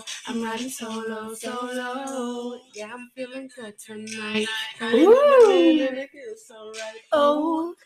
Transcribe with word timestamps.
solo. 0.00 0.04
I'm 0.26 0.42
riding 0.42 0.70
solo, 0.70 1.34
solo. 1.34 2.60
Yeah, 2.74 2.92
I'm 2.92 3.10
feeling 3.14 3.48
good 3.54 3.78
tonight. 3.78 4.48
Ooh. 4.82 5.80
It 5.80 6.10
feels 6.10 6.46
so 6.46 6.72
right. 6.72 7.00
Oh. 7.12 7.74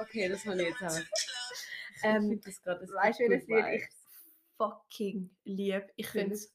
Okay, 0.00 0.28
das 0.28 0.44
ich 0.44 0.54
jetzt 0.60 0.82
auch. 0.82 0.96
Ähm, 2.04 2.40
das 2.44 2.62
gerade 2.62 2.82
ein 2.82 2.88
weißt 2.88 3.18
du, 3.18 3.28
welches 3.28 3.48
Lied 3.48 3.66
ich 3.74 3.88
fucking 4.56 5.30
lieb? 5.44 5.86
Ich 5.96 6.06
könnte 6.06 6.34
es 6.34 6.52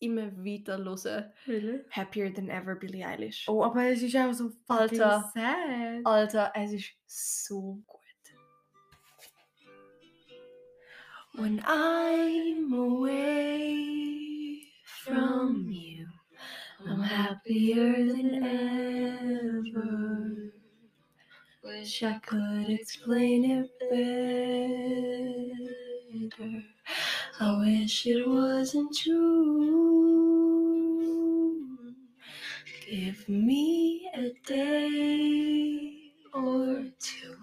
immer 0.00 0.32
weiter 0.38 0.78
hören. 0.78 1.32
Really? 1.46 1.84
Happier 1.90 2.32
Than 2.32 2.48
Ever, 2.48 2.74
Billie 2.76 3.06
Eilish. 3.06 3.46
Oh, 3.48 3.62
aber 3.62 3.84
es 3.86 4.02
ist 4.02 4.16
auch 4.16 4.32
so 4.32 4.50
fucking 4.66 5.00
Alter. 5.00 5.30
sad. 5.34 6.06
Alter, 6.06 6.52
es 6.54 6.72
ist 6.72 6.94
so 7.06 7.82
gut. 7.86 8.01
When 11.34 11.62
I'm 11.66 12.72
away 12.72 14.62
from 14.84 15.66
you, 15.70 16.06
I'm 16.86 17.02
happier 17.02 17.92
than 18.04 18.44
ever. 18.44 20.52
Wish 21.64 22.02
I 22.02 22.18
could 22.18 22.68
explain 22.70 23.44
it 23.50 23.70
better. 26.38 26.62
I 27.40 27.58
wish 27.60 28.06
it 28.06 28.28
wasn't 28.28 28.96
true. 28.96 30.28
Give 32.86 33.28
me 33.28 34.10
a 34.14 34.30
day 34.46 35.91
or 36.32 36.84
two 36.98 37.36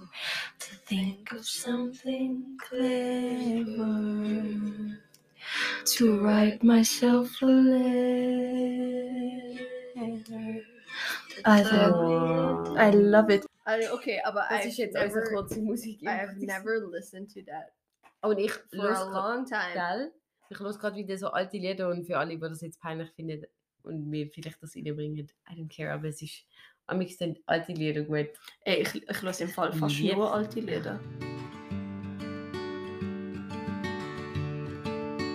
to 0.59 0.75
think 0.85 1.31
of 1.31 1.45
something 1.45 2.57
clever 2.59 3.89
to 5.85 6.19
write 6.21 6.63
myself 6.63 7.41
a 7.41 7.45
letter. 7.45 8.19
I 11.45 11.63
thought 11.63 12.77
I 12.77 12.89
love 12.91 13.29
it. 13.29 13.45
Also, 13.65 13.93
okay, 13.93 14.19
aber 14.25 14.45
Das 14.49 14.61
I've 14.61 14.67
ist 14.67 14.77
jetzt 14.77 14.97
unsere 14.97 15.23
never, 15.23 15.35
kurze 15.35 15.61
Musik. 15.61 16.01
I 16.01 16.07
have 16.09 16.35
never 16.39 16.79
listened 16.91 17.31
to 17.33 17.41
that 17.45 17.71
Und 18.21 18.39
ich 18.39 18.51
for 18.51 18.63
los 18.71 18.97
a 18.97 19.11
long 19.11 19.45
time. 19.45 19.73
Gell? 19.73 20.11
Ich 20.49 20.59
los 20.59 20.79
gerade 20.79 20.95
wieder 20.95 21.17
so 21.17 21.27
alte 21.29 21.57
Lieder 21.57 21.89
und 21.89 22.05
für 22.05 22.17
alle, 22.17 22.31
die 22.35 22.39
das 22.39 22.61
jetzt 22.61 22.81
peinlich 22.81 23.11
finden 23.11 23.45
und 23.83 24.09
mir 24.09 24.27
vielleicht 24.27 24.61
das 24.61 24.75
reinbringen, 24.75 25.29
I 25.49 25.53
don't 25.53 25.69
care, 25.73 25.93
aber 25.93 26.07
es 26.07 26.21
ist 26.21 26.45
am 26.89 27.07
sind 27.07 27.39
alte 27.45 27.73
Lieder 27.73 28.01
gut. 28.01 28.29
Ey, 28.65 28.81
ich, 28.81 28.95
ich 28.95 29.21
höre 29.21 29.39
im 29.39 29.49
Fall 29.49 29.71
fast 29.73 29.99
Lied. 29.99 30.15
nur 30.15 30.33
alte 30.33 30.59
Lieder. 30.59 30.99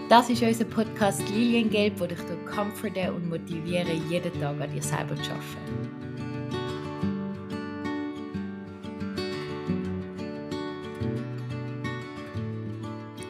Das 0.09 0.29
ist 0.29 0.43
unser 0.43 0.65
Podcast 0.67 1.27
Liliengelb, 1.31 1.99
wo 1.99 2.07
dich 2.07 2.21
durch 2.21 2.47
comforten 2.47 3.15
und 3.15 3.29
motivieren, 3.29 4.09
jeden 4.11 4.41
Tag 4.41 4.61
an 4.61 4.73
dir 4.73 4.83
selber 4.83 5.17
zu 5.17 5.31
arbeiten. 5.31 6.05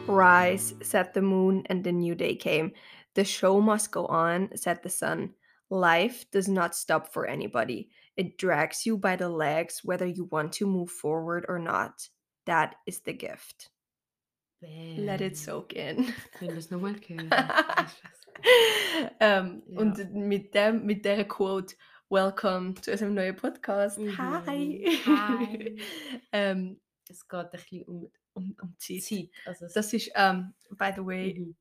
Rise, 0.07 0.75
said 0.81 1.13
the 1.13 1.21
moon, 1.21 1.63
and 1.69 1.83
the 1.83 1.91
new 1.91 2.15
day 2.15 2.35
came. 2.35 2.73
The 3.15 3.25
show 3.25 3.61
must 3.61 3.91
go 3.91 4.05
on, 4.07 4.49
said 4.55 4.79
the 4.83 4.89
sun. 4.89 5.33
Life 5.69 6.29
does 6.31 6.47
not 6.47 6.75
stop 6.75 7.11
for 7.11 7.25
anybody. 7.25 7.89
It 8.17 8.37
drags 8.37 8.85
you 8.85 8.97
by 8.97 9.15
the 9.17 9.27
legs 9.29 9.81
whether 9.83 10.05
you 10.05 10.27
want 10.31 10.53
to 10.59 10.65
move 10.67 10.89
forward 10.91 11.45
or 11.49 11.59
not. 11.59 12.09
That 12.45 12.75
is 12.85 13.01
the 13.03 13.13
gift. 13.13 13.71
Let 14.61 15.21
it 15.21 15.37
soak 15.37 15.73
in. 15.73 16.05
Können 16.39 16.51
wir 16.51 16.55
das 16.55 16.71
nochmal 16.71 16.95
hören? 17.07 17.29
ähm, 19.19 19.63
Ja. 19.67 19.79
Und 19.79 20.13
mit, 20.13 20.53
dem, 20.53 20.85
mit 20.85 21.05
der 21.05 21.25
Quote, 21.27 21.75
Welcome 22.09 22.75
zu 22.75 22.91
unserem 22.91 23.13
neuen 23.15 23.35
Podcast. 23.35 23.97
Mhm. 23.99 24.17
Hi. 24.17 24.99
Hi. 25.05 25.81
ähm, 26.31 26.79
es 27.09 27.27
geht 27.27 27.39
ein 27.39 27.49
bisschen 27.51 27.83
um 27.85 28.11
um, 28.33 28.55
um 28.61 28.75
Zeit. 28.77 29.01
Zeit. 29.03 29.29
Also 29.45 29.65
Das 29.73 29.93
ist, 29.93 30.11
ähm, 30.15 30.53
by 30.71 30.91
the 30.95 31.05
way, 31.05 31.33
Mhm. 31.39 31.55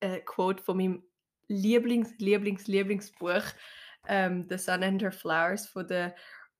eine 0.00 0.20
Quote 0.22 0.62
von 0.62 0.76
meinem 0.76 1.02
Lieblings, 1.48 2.12
Lieblings, 2.18 2.66
Lieblingsbuch, 2.66 3.42
ähm, 4.08 4.46
The 4.48 4.58
Sun 4.58 4.82
and 4.82 5.02
Her 5.02 5.12
Flowers 5.12 5.66
von 5.68 5.86
der 5.86 6.14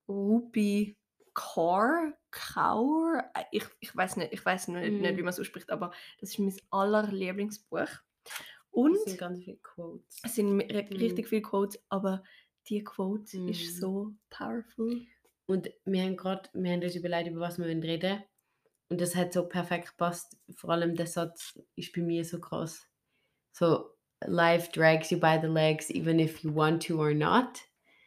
Rupi 0.09 0.97
Kaur. 1.35 2.13
Kaur? 2.31 3.23
Äh, 3.35 3.45
Ich, 3.53 3.65
ich 3.81 3.95
weiß 3.97 4.17
nicht, 4.17 4.33
ich 4.33 4.45
weiß 4.45 4.69
nicht, 4.69 5.01
nicht, 5.01 5.01
Mhm. 5.13 5.17
wie 5.17 5.23
man 5.23 5.31
es 5.31 5.41
ausspricht, 5.41 5.71
aber 5.71 5.93
das 6.21 6.31
ist 6.31 6.39
mein 6.39 6.55
allerlieblingsbuch. 6.71 7.89
Und 8.71 8.97
sind 8.99 9.19
ganz 9.19 9.43
viele 9.45 9.57
Quotes. 9.59 10.21
es 10.25 10.35
sind 10.35 10.53
Mhm. 10.57 10.61
richtig 10.61 11.29
viele 11.29 11.43
Quotes, 11.43 11.81
aber 11.89 12.23
die 12.69 12.85
Quote 12.85 13.39
Mhm. 13.39 13.49
ist 13.49 13.79
so 13.81 14.15
powerful. 14.31 15.07
Und 15.47 15.71
wir 15.85 16.03
haben 16.03 16.17
gerade, 16.17 16.49
wir 16.53 16.73
haben 16.73 16.83
uns 16.83 16.95
überlegt, 16.95 17.31
über 17.31 17.41
was 17.41 17.59
wir 17.59 17.65
wollen 17.65 17.83
reden 17.83 18.23
Und 18.91 19.01
das 19.01 19.15
hat 19.17 19.33
so 19.33 19.49
perfekt 19.49 19.89
gepasst. 19.91 20.37
Vor 20.57 20.71
allem 20.71 20.95
der 20.95 21.07
Satz 21.07 21.59
ist 21.77 21.93
bei 21.95 22.03
mir 22.03 22.25
so 22.25 22.41
krass. 22.41 22.87
So, 23.53 23.98
life 24.27 24.71
drags 24.73 25.11
you 25.11 25.19
by 25.19 25.39
the 25.41 25.49
legs, 25.49 25.91
even 25.91 26.19
if 26.19 26.43
you 26.43 26.55
want 26.55 26.87
to 26.87 26.99
or 27.01 27.15
not. 27.15 27.61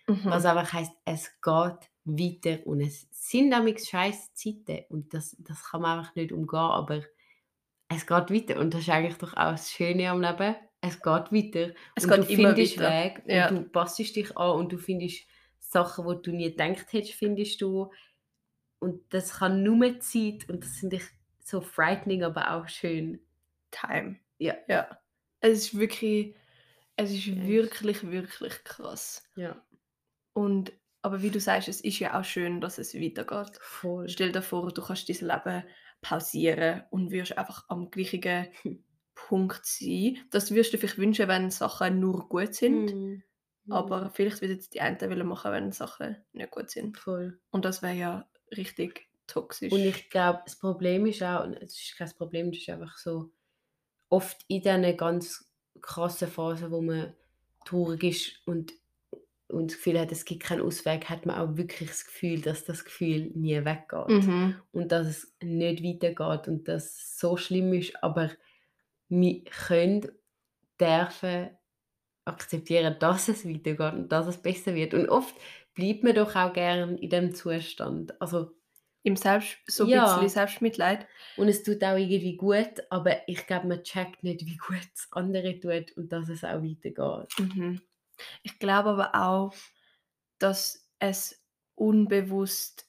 Mhm. 0.08 0.26
Was 0.26 0.46
einfach 0.46 0.74
heißt, 0.74 0.92
es 1.06 1.32
geht 1.42 1.90
weiter 2.04 2.66
und 2.66 2.82
es 2.82 3.08
sind 3.12 3.52
damit 3.52 3.86
scheiß 3.86 4.34
Zeiten 4.34 4.84
und 4.90 5.14
das, 5.14 5.36
das 5.40 5.64
kann 5.64 5.82
man 5.82 6.00
einfach 6.00 6.16
nicht 6.16 6.32
umgehen, 6.32 6.60
aber 6.60 7.04
es 7.88 8.06
geht 8.08 8.32
weiter 8.32 8.60
und 8.60 8.74
das 8.74 8.82
ist 8.82 8.90
eigentlich 8.90 9.18
doch 9.18 9.34
auch 9.34 9.52
das 9.52 9.72
Schöne 9.72 10.10
am 10.10 10.22
Leben. 10.22 10.56
Es 10.82 10.96
geht 11.02 11.06
weiter 11.32 11.74
Es 11.96 12.06
und 12.06 12.10
geht 12.10 12.20
du 12.20 12.36
findest 12.36 12.80
weiter. 12.80 12.90
Weg 12.90 13.24
Ja. 13.28 13.50
und 13.50 13.56
du 13.56 13.70
passt 13.70 14.00
dich 14.00 14.36
an 14.36 14.56
und 14.60 14.72
du 14.72 14.78
findest 14.78 15.28
Sachen, 15.60 16.08
die 16.08 16.22
du 16.24 16.32
nie 16.36 16.50
gedacht 16.50 16.92
hättest, 16.92 17.14
findest 17.14 17.62
du 17.62 17.92
und 18.80 19.02
das 19.14 19.38
kann 19.38 19.62
nur 19.64 20.00
Zeit 20.00 20.50
und 20.50 20.64
das 20.64 20.78
finde 20.80 20.96
ich 20.98 21.04
so 21.40 21.62
frightening, 21.62 22.24
aber 22.24 22.52
auch 22.56 22.68
schön. 22.68 23.22
Time. 23.70 24.20
Ja. 24.40 24.56
Ja. 24.68 25.01
Es 25.42 25.58
ist 25.58 25.78
wirklich, 25.78 26.36
es 26.96 27.12
ist 27.12 27.26
Ja. 27.28 27.48
wirklich, 27.48 28.04
wirklich 28.10 28.64
krass. 28.64 29.24
Ja, 29.36 29.64
Und, 30.34 30.72
aber 31.02 31.22
wie 31.22 31.30
du 31.30 31.40
sagst, 31.40 31.68
es 31.68 31.82
ist 31.82 32.00
ja 32.00 32.20
auch 32.20 32.24
schön, 32.24 32.62
dass 32.62 32.78
es 32.78 32.94
weitergeht. 32.96 33.60
voll. 33.60 34.10
Stell 34.10 34.32
dir 34.32 34.42
vor, 34.42 34.72
du 34.72 34.82
kannst 34.82 35.10
dein 35.10 35.28
Leben 35.28 35.64
pausieren 36.02 36.84
und 36.92 37.12
wirst 37.12 37.38
einfach 37.38 37.66
am 37.70 37.90
gleichen 37.92 38.22
Punkt 39.16 39.66
sein. 39.66 40.18
Das 40.32 40.52
wirst 40.54 40.74
du 40.74 40.78
vielleicht 40.78 40.98
wünschen, 40.98 41.28
wenn 41.28 41.50
Sachen 41.52 42.00
nur 42.00 42.28
gut 42.30 42.54
sind. 42.56 42.92
Mhm. 42.92 43.24
Aber 43.70 44.10
vielleicht 44.10 44.42
wird 44.42 44.52
jetzt 44.52 44.74
die 44.74 44.82
einen 44.82 45.00
wollen 45.00 45.28
machen, 45.28 45.52
wenn 45.52 45.72
Sachen 45.72 46.18
nicht 46.34 46.52
gut 46.52 46.70
sind. 46.70 46.98
voll. 46.98 47.40
Und 47.52 47.66
das 47.66 47.82
wäre 47.82 47.94
ja 47.96 48.30
richtig 48.58 49.08
toxisch. 49.28 49.72
Und 49.72 49.82
ich 49.82 50.10
glaube, 50.10 50.42
das 50.46 50.58
Problem 50.58 51.06
ist 51.06 51.22
auch, 51.24 51.46
es 51.62 51.80
ist 51.80 51.96
kein 51.98 52.12
Problem, 52.18 52.52
das 52.52 52.62
ist 52.62 52.70
einfach 52.70 52.98
so, 52.98 53.32
oft 54.12 54.46
in 54.48 54.62
diesen 54.62 54.98
ganz 54.98 55.52
krassen 55.82 56.28
Phasen, 56.28 56.70
wo 56.70 56.82
man 56.82 57.14
traurig 57.66 58.04
ist 58.04 58.48
und, 58.48 58.74
und 59.48 59.72
das 59.72 59.78
Gefühl 59.78 60.00
hat, 60.00 60.12
es 60.12 60.26
gibt 60.26 60.44
keinen 60.44 60.62
Ausweg, 60.62 61.10
hat 61.10 61.26
man 61.26 61.38
auch 61.38 61.58
wirklich 61.58 61.90
das 61.90 62.06
Gefühl, 62.06 62.42
dass 62.42 62.66
das 62.66 62.86
Gefühl 62.86 63.32
nie 63.34 63.66
weggeht. 63.66 64.10
mhm. 64.10 64.56
Und 64.72 64.92
dass 64.92 65.08
es 65.08 65.34
nicht 65.42 65.84
weitergeht 65.84 66.48
und 66.48 66.68
dass 66.68 66.86
es 66.86 67.20
so 67.20 67.38
schlimm 67.38 67.74
ist, 67.74 68.04
aber 68.04 68.30
wir 69.10 69.44
können, 69.46 70.08
dürfen 70.80 71.50
akzeptieren, 72.26 72.98
dass 73.00 73.28
es 73.30 73.48
weitergeht 73.48 73.94
und 73.94 74.12
dass 74.12 74.28
es 74.28 74.38
besser 74.38 74.76
wird. 74.76 74.94
Und 74.94 75.10
oft 75.10 75.36
bleibt 75.74 76.04
man 76.04 76.16
doch 76.16 76.36
auch 76.36 76.54
gern 76.54 76.98
in 76.98 77.10
dem 77.10 77.34
Zustand. 77.34 78.20
Also 78.22 78.52
Im 79.04 79.16
Selbst, 79.16 79.58
so 79.68 79.86
ein 79.86 79.90
Ja. 79.90 80.02
bisschen 80.02 80.30
Selbstmitleid. 80.30 81.08
Und 81.36 81.48
es 81.48 81.64
tut 81.64 81.84
auch 81.84 81.98
irgendwie 81.98 82.38
gut, 82.38 82.84
aber 82.90 83.28
ich 83.28 83.48
glaube, 83.48 83.68
man 83.68 83.84
checkt 83.84 84.24
nicht, 84.24 84.46
wie 84.46 84.58
gut 84.58 84.78
es 84.94 85.08
andere 85.12 85.60
tut 85.60 85.96
und 85.98 86.12
dass 86.12 86.30
es 86.30 86.44
auch 86.44 86.62
weitergeht. 86.62 87.34
Mhm. 87.40 87.82
Ich 88.44 88.60
glaube 88.60 88.90
aber 88.92 89.16
auch, 89.16 89.54
dass 90.40 90.90
es 91.00 91.44
unbewusst 91.76 92.88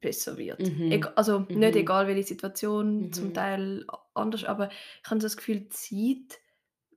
besser 0.00 0.36
wird. 0.38 0.60
Mhm. 0.60 0.92
Also 1.16 1.40
nicht 1.40 1.76
Mhm. 1.76 1.76
egal 1.76 2.06
welche 2.06 2.24
Situation, 2.24 3.12
Mhm. 3.12 3.12
zum 3.12 3.34
Teil 3.34 3.84
a- 3.88 3.98
anders, 4.14 4.44
aber 4.44 4.70
ich 4.70 5.10
habe 5.10 5.20
so 5.20 5.26
das 5.26 5.36
Gefühl, 5.36 5.68
Zeit, 5.70 6.38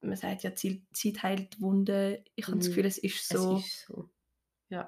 man 0.02 0.18
sagt 0.18 0.44
ja, 0.44 0.54
Zeit, 0.56 1.24
heilt 1.24 1.62
Wunden. 1.62 2.24
Ich 2.36 2.48
habe 2.48 2.58
das 2.60 2.68
Mhm. 2.68 2.70
Gefühl, 2.70 2.86
es 2.88 2.98
ist 3.00 3.30
so, 3.30 3.56
Es 3.58 3.66
ist 3.66 3.86
so. 3.88 4.10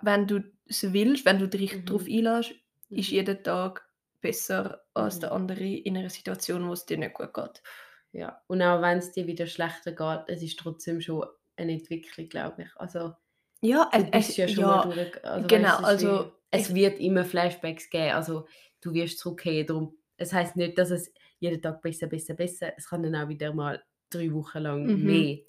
wenn 0.02 0.28
du 0.28 0.44
es 0.66 0.94
willst, 0.94 1.26
wenn 1.26 1.40
du 1.40 1.48
dich 1.48 1.72
Mhm. 1.74 1.86
darauf 1.86 2.06
einlässt, 2.08 2.54
ist 2.92 3.12
Mhm. 3.12 3.12
jeder 3.12 3.42
Tag 3.44 3.88
besser 4.22 4.84
als 4.94 5.20
Mhm. 5.20 5.22
der 5.22 5.32
andere 5.34 5.64
in 5.66 5.98
einer 5.98 6.10
Situation, 6.10 6.68
wo 6.68 6.74
es 6.74 6.86
dir 6.86 6.98
nicht 6.98 7.14
gut 7.16 7.34
geht. 7.34 7.64
Ja. 8.12 8.42
Und 8.48 8.62
auch 8.62 8.82
wenn 8.82 8.98
es 9.00 9.12
dir 9.14 9.28
wieder 9.28 9.48
schlechter 9.48 9.94
geht, 9.94 10.26
es 10.36 10.44
ist 10.44 10.60
trotzdem 10.60 11.02
schon 11.02 11.26
eine 11.56 11.74
Entwicklung, 11.74 12.30
glaube 12.30 12.64
ich. 12.64 12.70
Also 12.78 13.14
Ja, 13.62 13.90
du 13.96 14.04
es, 14.12 14.12
bist 14.12 14.30
es, 14.30 14.38
ja 14.38 14.48
schon 14.48 14.66
ja, 14.66 14.68
mal 14.68 14.82
durch. 14.82 15.24
Also, 15.26 15.48
genau, 15.48 15.78
weißt, 15.80 15.84
also 15.84 16.08
wie, 16.08 16.32
es 16.52 16.70
ich- 16.70 16.76
wird 16.76 17.00
immer 17.00 17.26
Flashbacks 17.26 17.90
geben. 17.90 18.12
Also 18.16 18.48
du 18.82 18.94
wirst 18.94 19.20
zurückkehren. 19.20 19.68
Darum, 19.68 19.98
es 20.18 20.34
heißt 20.34 20.56
nicht, 20.58 20.78
dass 20.78 20.92
es 20.92 21.14
jeden 21.40 21.62
Tag 21.62 21.82
besser, 21.82 22.08
besser, 22.08 22.34
besser. 22.36 22.74
Es 22.78 22.90
kann 22.90 23.04
dann 23.04 23.16
auch 23.16 23.30
wieder 23.30 23.54
mal 23.54 23.84
drei 24.10 24.32
Wochen 24.34 24.60
lang 24.60 24.94
Mhm. 24.94 25.04
mehr 25.04 25.40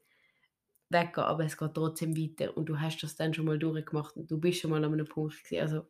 weggehen, 0.90 1.24
aber 1.24 1.44
es 1.44 1.56
geht 1.56 1.74
trotzdem 1.74 2.16
weiter 2.16 2.56
und 2.56 2.66
du 2.66 2.78
hast 2.80 3.02
das 3.02 3.16
dann 3.16 3.32
schon 3.34 3.46
mal 3.46 3.58
durchgemacht 3.58 4.16
und 4.16 4.30
du 4.30 4.38
bist 4.38 4.60
schon 4.60 4.70
mal 4.70 4.84
an 4.84 4.92
einem 4.92 5.06
Punkt 5.06 5.42
gewesen. 5.44 5.62
Also, 5.62 5.86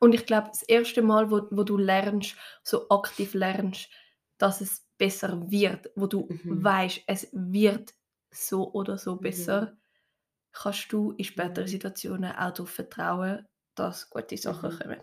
Und 0.00 0.14
ich 0.14 0.26
glaube, 0.26 0.48
das 0.48 0.62
erste 0.62 1.02
Mal, 1.02 1.30
wo, 1.30 1.48
wo 1.50 1.64
du 1.64 1.76
lernst, 1.76 2.36
so 2.62 2.88
aktiv 2.90 3.34
lernst, 3.34 3.90
dass 4.38 4.60
es 4.60 4.86
besser 4.98 5.50
wird, 5.50 5.90
wo 5.96 6.06
du 6.06 6.36
Mhm. 6.44 6.48
weißt, 6.48 7.02
es 7.06 7.28
wird 7.32 7.94
so 8.30 8.72
oder 8.72 8.98
so 8.98 9.16
Mhm. 9.20 9.20
besser, 9.20 9.76
kannst 10.52 10.92
du 10.92 11.12
in 11.12 11.24
späteren 11.24 11.66
Mhm. 11.66 11.68
Situationen 11.68 12.32
auch 12.32 12.52
darauf 12.52 12.70
vertrauen, 12.70 13.46
dass 13.76 14.10
gute 14.10 14.36
Sachen 14.36 14.70
Mhm. 14.70 14.78
kommen. 14.78 15.00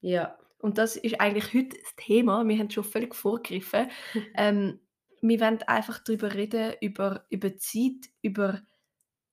ja. 0.00 0.38
Und 0.58 0.78
das 0.78 0.96
ist 0.96 1.20
eigentlich 1.20 1.52
heute 1.54 1.76
das 1.76 1.94
Thema. 1.96 2.46
Wir 2.46 2.56
haben 2.58 2.70
schon 2.70 2.84
völlig 2.84 3.14
vorgegriffen. 3.16 3.90
ähm, 4.34 4.80
wir 5.20 5.40
wollen 5.40 5.62
einfach 5.64 5.98
darüber 6.04 6.34
reden, 6.34 6.74
über, 6.80 7.26
über 7.30 7.56
Zeit, 7.56 8.10
über 8.22 8.62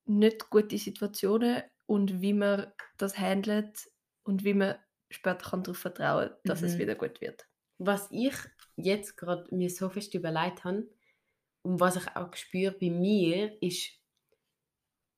nicht 0.06 0.50
gute 0.50 0.78
Situationen 0.78 1.62
und 1.86 2.22
wie 2.22 2.34
man 2.34 2.72
das 2.98 3.18
handelt 3.18 3.88
und 4.24 4.44
wie 4.44 4.54
man 4.54 4.76
später 5.10 5.50
kann 5.50 5.62
darauf 5.62 5.78
vertrauen 5.78 6.30
kann, 6.30 6.38
dass 6.46 6.62
es 6.62 6.76
Mhm. 6.76 6.78
wieder 6.78 6.94
gut 6.94 7.20
wird. 7.20 7.46
Was 7.78 8.08
ich 8.10 8.34
jetzt 8.76 9.16
gerade 9.16 9.54
mir 9.54 9.70
so 9.70 9.88
fest 9.90 10.14
überlegt 10.14 10.64
habe 10.64 10.88
und 11.62 11.80
was 11.80 11.96
ich 11.96 12.16
auch 12.16 12.34
spüre 12.36 12.72
bei 12.72 12.90
mir, 12.90 13.60
ist 13.62 13.92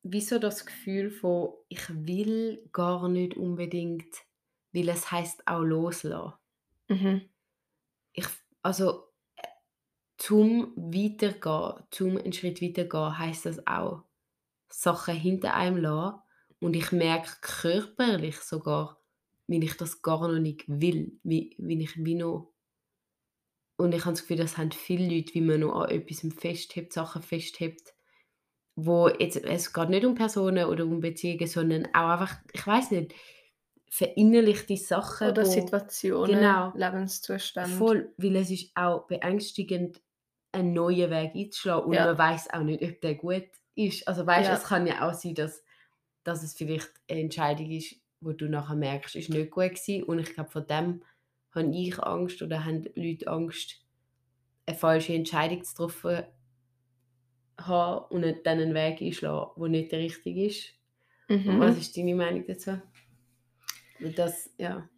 wieso 0.05 0.39
das 0.39 0.65
Gefühl 0.67 1.11
von, 1.11 1.55
ich 1.69 1.89
will 1.91 2.69
gar 2.73 3.09
nicht 3.09 3.37
unbedingt, 3.37 4.15
weil 4.73 4.89
es 4.89 5.11
heißt 5.11 5.47
auch 5.49 5.63
loslassen. 5.63 6.35
Mhm. 6.89 7.33
Ich, 8.15 8.27
also 8.63 9.13
zum 10.17 10.73
Weitergehen, 10.77 11.85
zum 11.91 12.17
einen 12.17 12.33
Schritt 12.33 12.63
weitergehen, 12.63 13.19
heißt 13.19 13.47
das 13.47 13.67
auch 13.67 14.05
Sachen 14.71 15.17
hinter 15.17 15.55
einem 15.55 15.79
lassen 15.79 16.22
und 16.63 16.77
ich 16.77 16.93
merke 16.93 17.31
körperlich 17.43 18.39
sogar, 18.41 19.01
wie 19.49 19.65
ich 19.65 19.77
das 19.77 20.03
gar 20.03 20.29
noch 20.29 20.41
nicht 20.41 20.65
will, 20.69 21.21
wie, 21.25 21.57
wie 21.59 21.83
ich 21.83 22.05
wie 22.05 22.15
noch 22.17 22.53
und 23.77 23.95
ich 23.95 24.05
habe 24.05 24.13
das 24.13 24.23
Gefühl, 24.23 24.37
das 24.37 24.59
haben 24.59 24.73
viele 24.73 25.13
Leute, 25.15 25.35
wie 25.35 25.41
man 25.41 25.61
noch 25.61 25.83
an 25.83 25.91
etwas 25.91 26.21
festhebt, 26.39 26.93
Sachen 26.93 27.23
festhebt, 27.23 27.95
wo 28.77 29.09
jetzt, 29.09 29.37
es 29.39 29.73
geht 29.73 29.91
nicht 29.91 30.05
um 30.07 30.15
Personen 30.15 30.67
oder 30.67 30.85
um 30.87 31.01
Beziehungen, 31.01 31.47
sondern 31.47 31.87
auch 31.95 32.11
einfach, 32.21 32.37
ich 32.53 32.67
weiß 32.67 32.93
nicht, 32.93 33.15
verinnerlichte 33.91 34.77
Sachen, 34.77 35.29
Oder 35.29 35.43
wo, 35.43 35.47
Situationen, 35.47 36.69
genau. 36.71 36.75
Lebenszustände. 36.75 37.89
voll, 37.89 38.15
weil 38.19 38.37
es 38.37 38.51
ist 38.51 38.73
auch 38.77 39.07
beängstigend, 39.07 40.03
einen 40.53 40.75
neuen 40.75 41.11
Weg 41.11 41.35
einzuschlagen 41.35 41.91
und 41.91 42.01
Ja. 42.01 42.03
man 42.03 42.19
weiß 42.19 42.51
auch 42.53 42.63
nicht, 42.63 42.83
ob 42.83 43.01
der 43.03 43.15
gut 43.17 43.47
ist. 43.75 44.07
Also 44.09 44.27
weißt, 44.27 44.51
Ja. 44.51 44.53
es 44.53 44.65
kann 44.65 44.87
ja 44.87 45.09
auch 45.09 45.15
sein, 45.15 45.35
dass, 45.35 45.62
dass 46.25 46.43
es 46.43 46.55
vielleicht 46.55 46.91
eine 47.09 47.21
Entscheidung 47.21 47.71
ist, 47.71 47.97
wo 48.21 48.33
du 48.33 48.49
nachher 48.49 48.77
merkst, 48.77 49.17
ist 49.17 49.31
nicht 49.31 49.51
gut 49.51 49.71
gewesen. 49.75 50.05
Und 50.05 50.19
ich 50.21 50.35
glaube, 50.35 50.51
von 50.51 50.67
dem 50.67 51.03
habe 51.55 51.75
ich 51.77 51.99
Angst 52.03 52.41
oder 52.43 52.65
haben 52.65 52.85
Leute 52.95 53.27
Angst, 53.27 53.85
eine 54.67 54.77
falsche 54.77 55.15
Entscheidung 55.15 55.65
zu 55.65 55.75
treffen 55.75 56.25
haben 57.59 58.07
und 58.11 58.23
nicht 58.23 58.47
dann 58.47 58.61
einen 58.61 58.75
Weg 58.75 59.01
einschlagen, 59.03 59.51
der 59.61 59.69
nicht 59.69 59.93
der 59.93 59.99
richtige 59.99 60.47
ist. 60.47 60.69
Mhm. 61.29 61.59
Was 61.61 61.79
ist 61.79 61.97
deine 61.97 62.15
Meinung 62.15 62.45
dazu? 62.47 62.81
Das, 64.17 64.51
ja. 64.59 64.89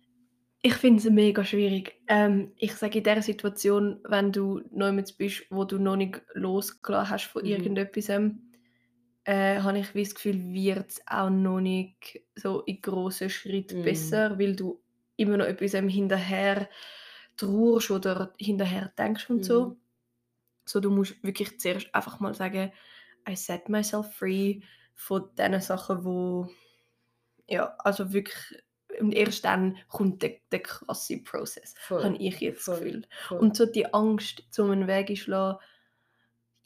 Ich 0.63 0.75
finde 0.75 0.99
es 0.99 1.11
mega 1.11 1.45
schwierig. 1.45 2.01
Ähm, 2.09 2.53
ich 2.57 2.73
sage 2.75 2.99
in 2.99 3.05
dieser 3.05 3.23
Situation, 3.23 4.01
wenn 4.09 4.33
du 4.33 4.63
neu 4.71 5.03
bist, 5.19 5.45
wo 5.51 5.65
du 5.65 5.79
noch 5.79 5.97
nicht 5.97 6.23
losgelassen 6.33 7.11
hast 7.11 7.25
von 7.27 7.43
Mhm. 7.43 7.49
irgendetwas, 7.49 8.09
äh, 9.25 9.61
habe 9.61 9.79
ich 9.79 9.93
das 9.93 10.15
Gefühl, 10.15 10.53
wird 10.53 10.91
es 10.93 11.03
auch 11.07 11.31
noch 11.31 11.61
nicht 11.61 12.23
so 12.37 12.63
in 12.63 12.81
grossen 12.81 13.31
Schritten 13.31 13.81
Mhm. 13.81 13.83
besser, 13.83 14.39
weil 14.39 14.57
du 14.57 14.83
immer 15.17 15.37
noch 15.39 15.47
etwas 15.47 15.73
hinterher 15.73 16.69
trauerst 17.37 17.91
oder 17.91 18.33
hinterher 18.39 18.93
denkst 18.99 19.31
und 19.31 19.45
so. 19.45 19.77
Mhm. 19.77 19.81
So, 20.67 20.81
du 20.81 20.91
musst 20.91 21.23
wirklich 21.23 21.61
zuerst 21.61 21.95
einfach 21.95 22.21
mal 22.21 22.35
sagen, 22.35 22.73
I 23.29 23.37
set 23.37 23.69
myself 23.69 24.15
free 24.17 24.61
von 24.95 25.31
diesen 25.37 25.61
Sachen, 25.61 26.05
wo 26.05 26.49
ja, 27.49 27.75
also 27.79 28.13
wirklich 28.13 28.63
und 29.01 29.13
erst 29.13 29.45
dann 29.45 29.77
kommt 29.89 30.23
der, 30.23 30.37
der 30.53 30.61
krasse 30.61 31.19
Prozess, 31.23 31.75
habe 32.01 32.17
ich 32.17 32.41
jetzt 32.41 32.65
Voll. 32.65 32.77
Gefühl. 32.77 33.03
Voll. 33.29 33.39
Und 33.41 33.57
so 33.57 33.67
die 33.67 33.93
Angst, 33.93 34.45
zu 34.51 34.65
einem 34.65 34.87
Weg 34.87 35.11
einschlagen, 35.11 35.59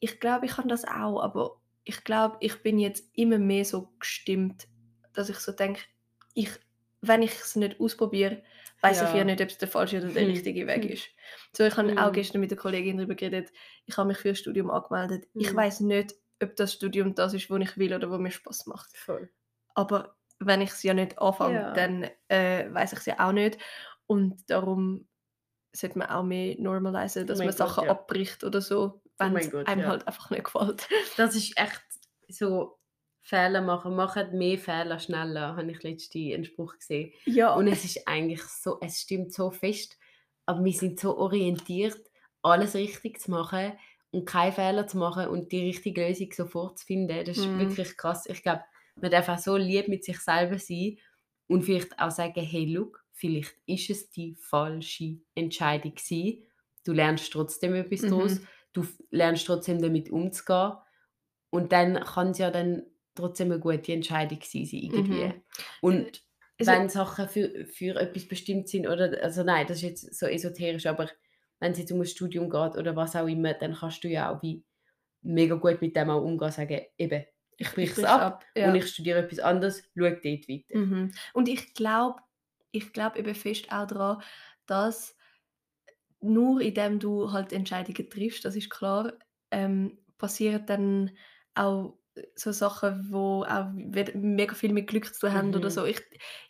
ich 0.00 0.20
glaube, 0.20 0.46
ich 0.46 0.52
kann 0.52 0.68
das 0.68 0.84
auch, 0.84 1.20
aber 1.22 1.60
ich 1.88 2.04
glaube, 2.04 2.36
ich 2.40 2.62
bin 2.62 2.78
jetzt 2.78 3.10
immer 3.14 3.38
mehr 3.38 3.64
so 3.64 3.94
gestimmt, 3.98 4.68
dass 5.14 5.30
ich 5.30 5.38
so 5.38 5.52
denke, 5.52 5.80
ich, 6.34 6.50
wenn 7.00 7.22
ich 7.22 7.32
es 7.40 7.56
nicht 7.56 7.80
ausprobiere, 7.80 8.42
weiß 8.82 9.02
ich 9.02 9.12
Ja. 9.12 9.14
ja 9.14 9.24
nicht, 9.24 9.40
ob 9.40 9.48
es 9.48 9.58
der 9.58 9.68
falsche 9.68 9.98
oder 9.98 10.12
der 10.12 10.26
Hm. 10.26 10.28
richtige 10.28 10.66
Weg 10.66 10.84
Hm. 10.84 10.86
ist. 10.86 11.08
So, 11.56 11.64
ich 11.64 11.76
habe 11.76 11.92
auch 11.96 12.12
Hm. 12.12 12.12
gestern 12.12 12.40
mit 12.40 12.50
der 12.50 12.58
Kollegin 12.58 12.98
darüber 12.98 13.14
geredet, 13.14 13.52
ich 13.86 13.96
habe 13.96 14.08
mich 14.08 14.18
für 14.18 14.30
ein 14.30 14.36
Studium 14.36 14.70
angemeldet. 14.70 15.28
Ich 15.38 15.52
Hm. 15.52 15.56
weiß 15.56 15.80
nicht, 15.80 16.14
ob 16.42 16.56
das 16.56 16.74
Studium 16.74 17.14
das 17.14 17.34
ist, 17.34 17.50
was 17.50 17.60
ich 17.62 17.78
will 17.78 17.94
oder 17.94 18.10
was 18.10 18.20
mir 18.20 18.30
Spaß 18.30 18.66
macht. 18.66 18.90
Voll. 18.92 19.32
Aber 19.74 20.16
wenn 20.40 20.60
ich 20.60 20.70
es 20.70 20.82
ja 20.82 20.94
nicht 20.94 21.18
anfange, 21.18 21.66
Ja. 21.66 21.74
dann 21.74 22.08
äh, 22.28 22.72
weiß 22.72 22.92
ich 22.92 22.98
es 23.00 23.06
ja 23.06 23.26
auch 23.26 23.32
nicht. 23.32 23.58
Und 24.06 24.50
darum 24.50 25.08
sollte 25.74 25.98
man 25.98 26.08
auch 26.10 26.24
mehr 26.24 26.56
normalisieren, 26.60 27.28
dass 27.28 27.42
mein 27.44 27.52
man 27.52 27.52
Sachen 27.52 27.84
ja. 27.84 27.88
abbricht 27.88 28.44
oder 28.44 28.60
so, 28.60 29.02
wenn 29.18 29.32
mein 29.32 29.42
es 29.44 29.50
Gott, 29.50 29.66
einem 29.68 29.82
ja. 29.82 29.88
halt 29.88 30.06
einfach 30.06 30.30
nicht 30.30 30.44
gefällt. 30.44 30.88
Das 31.16 31.34
ist 31.34 31.56
echt 31.58 31.82
so 32.28 32.78
Fehler 33.22 33.60
machen. 33.62 33.94
Machen 33.96 34.36
mehr 34.38 34.58
Fehler 34.58 34.98
schneller, 34.98 35.56
habe 35.56 35.70
ich 35.70 35.82
letztens 35.82 36.34
einen 36.34 36.44
Spruch 36.44 36.76
gesehen. 36.78 37.12
Ja, 37.26 37.54
Und 37.54 37.68
es 37.68 37.84
ist 37.84 38.06
eigentlich 38.08 38.42
so, 38.42 38.78
es 38.80 39.00
stimmt 39.00 39.32
so 39.32 39.50
fest, 39.50 39.96
aber 40.46 40.64
wir 40.64 40.72
sind 40.72 40.98
so 41.00 41.16
orientiert, 41.18 41.98
alles 42.42 42.74
richtig 42.74 43.20
zu 43.20 43.30
machen 43.30 43.72
und 44.12 44.24
keine 44.24 44.52
Fehler 44.52 44.86
zu 44.86 44.96
machen 44.96 45.28
und 45.28 45.52
die 45.52 45.66
richtige 45.66 46.06
Lösung 46.06 46.32
sofort 46.32 46.78
zu 46.78 46.86
finden. 46.86 47.24
Das 47.24 47.36
ist 47.36 47.46
Mhm. 47.46 47.58
wirklich 47.58 47.96
krass. 47.96 48.24
Ich 48.26 48.42
glaube, 48.42 48.62
man 48.96 49.10
darf 49.10 49.28
auch 49.28 49.38
so 49.38 49.56
lieb 49.56 49.88
mit 49.88 50.04
sich 50.04 50.18
selber 50.20 50.58
sein 50.58 50.96
und 51.48 51.62
vielleicht 51.62 51.98
auch 51.98 52.10
sagen, 52.10 52.40
hey, 52.42 52.64
look, 52.66 53.04
vielleicht 53.12 53.54
ist 53.66 53.90
es 53.90 54.10
die 54.10 54.34
falsche 54.36 55.18
Entscheidung 55.34 55.94
gewesen. 55.94 56.44
Du 56.84 56.92
lernst 56.92 57.30
trotzdem 57.32 57.74
etwas 57.74 58.02
Mhm. 58.02 58.10
daraus. 58.10 58.40
Du 58.72 58.86
lernst 59.10 59.46
trotzdem 59.46 59.80
damit 59.80 60.10
umzugehen. 60.10 60.72
Und 61.50 61.72
dann 61.72 61.94
kann 62.04 62.30
es 62.30 62.38
ja 62.38 62.50
dann 62.50 62.82
trotzdem 63.14 63.50
eine 63.50 63.60
gute 63.60 63.92
Entscheidung 63.92 64.40
sein, 64.42 64.68
irgendwie. 64.70 65.24
Mhm. 65.24 65.42
Und 65.80 66.22
Also- 66.58 66.72
wenn 66.72 66.88
Sachen 66.88 67.28
für, 67.28 67.66
für 67.66 67.96
etwas 68.00 68.28
bestimmt 68.28 68.68
sind, 68.68 68.86
oder, 68.86 69.22
also 69.22 69.42
nein, 69.42 69.66
das 69.66 69.78
ist 69.78 69.82
jetzt 69.82 70.18
so 70.18 70.26
esoterisch, 70.26 70.86
aber 70.86 71.08
wenn 71.60 71.72
es 71.72 71.78
jetzt 71.78 71.90
um 71.92 72.00
ein 72.00 72.06
Studium 72.06 72.50
geht 72.50 72.76
oder 72.76 72.94
was 72.94 73.16
auch 73.16 73.26
immer, 73.26 73.54
dann 73.54 73.74
kannst 73.74 74.04
du 74.04 74.08
ja 74.08 74.30
auch 74.30 74.42
wie 74.42 74.62
mega 75.22 75.56
gut 75.56 75.80
mit 75.80 75.96
dem 75.96 76.10
auch 76.10 76.22
umgehen, 76.22 76.52
sagen, 76.52 76.80
eben, 76.96 77.24
ich 77.56 77.72
brich 77.72 77.90
es 77.90 77.96
brich's 77.96 78.08
ab, 78.08 78.44
ja. 78.54 78.68
und 78.68 78.76
ich 78.76 78.86
studiere 78.86 79.20
etwas 79.20 79.40
anderes, 79.40 79.82
schau 79.96 80.10
dort 80.10 80.24
weiter. 80.24 80.78
Mhm. 80.78 81.12
Und 81.32 81.48
ich 81.48 81.74
glaube, 81.74 82.20
ich 82.70 82.92
glaube 82.92 83.18
eben 83.18 83.34
fest 83.34 83.72
auch 83.72 83.86
daran, 83.86 84.22
dass 84.66 85.16
nur 86.20 86.60
indem 86.60 86.98
du 86.98 87.32
halt 87.32 87.52
Entscheidungen 87.52 88.10
triffst, 88.10 88.44
das 88.44 88.56
ist 88.56 88.70
klar, 88.70 89.14
ähm, 89.50 89.98
passieren 90.18 90.66
dann 90.66 91.10
auch 91.54 91.98
so 92.34 92.50
Sachen, 92.52 93.12
wo 93.12 93.44
auch 93.44 93.70
mega 93.72 94.54
viel 94.54 94.72
mit 94.72 94.88
Glück 94.88 95.14
zu 95.14 95.32
haben 95.32 95.54
oder 95.54 95.70
Mhm. 95.70 95.70
so. 95.70 95.84
Ich, 95.84 96.00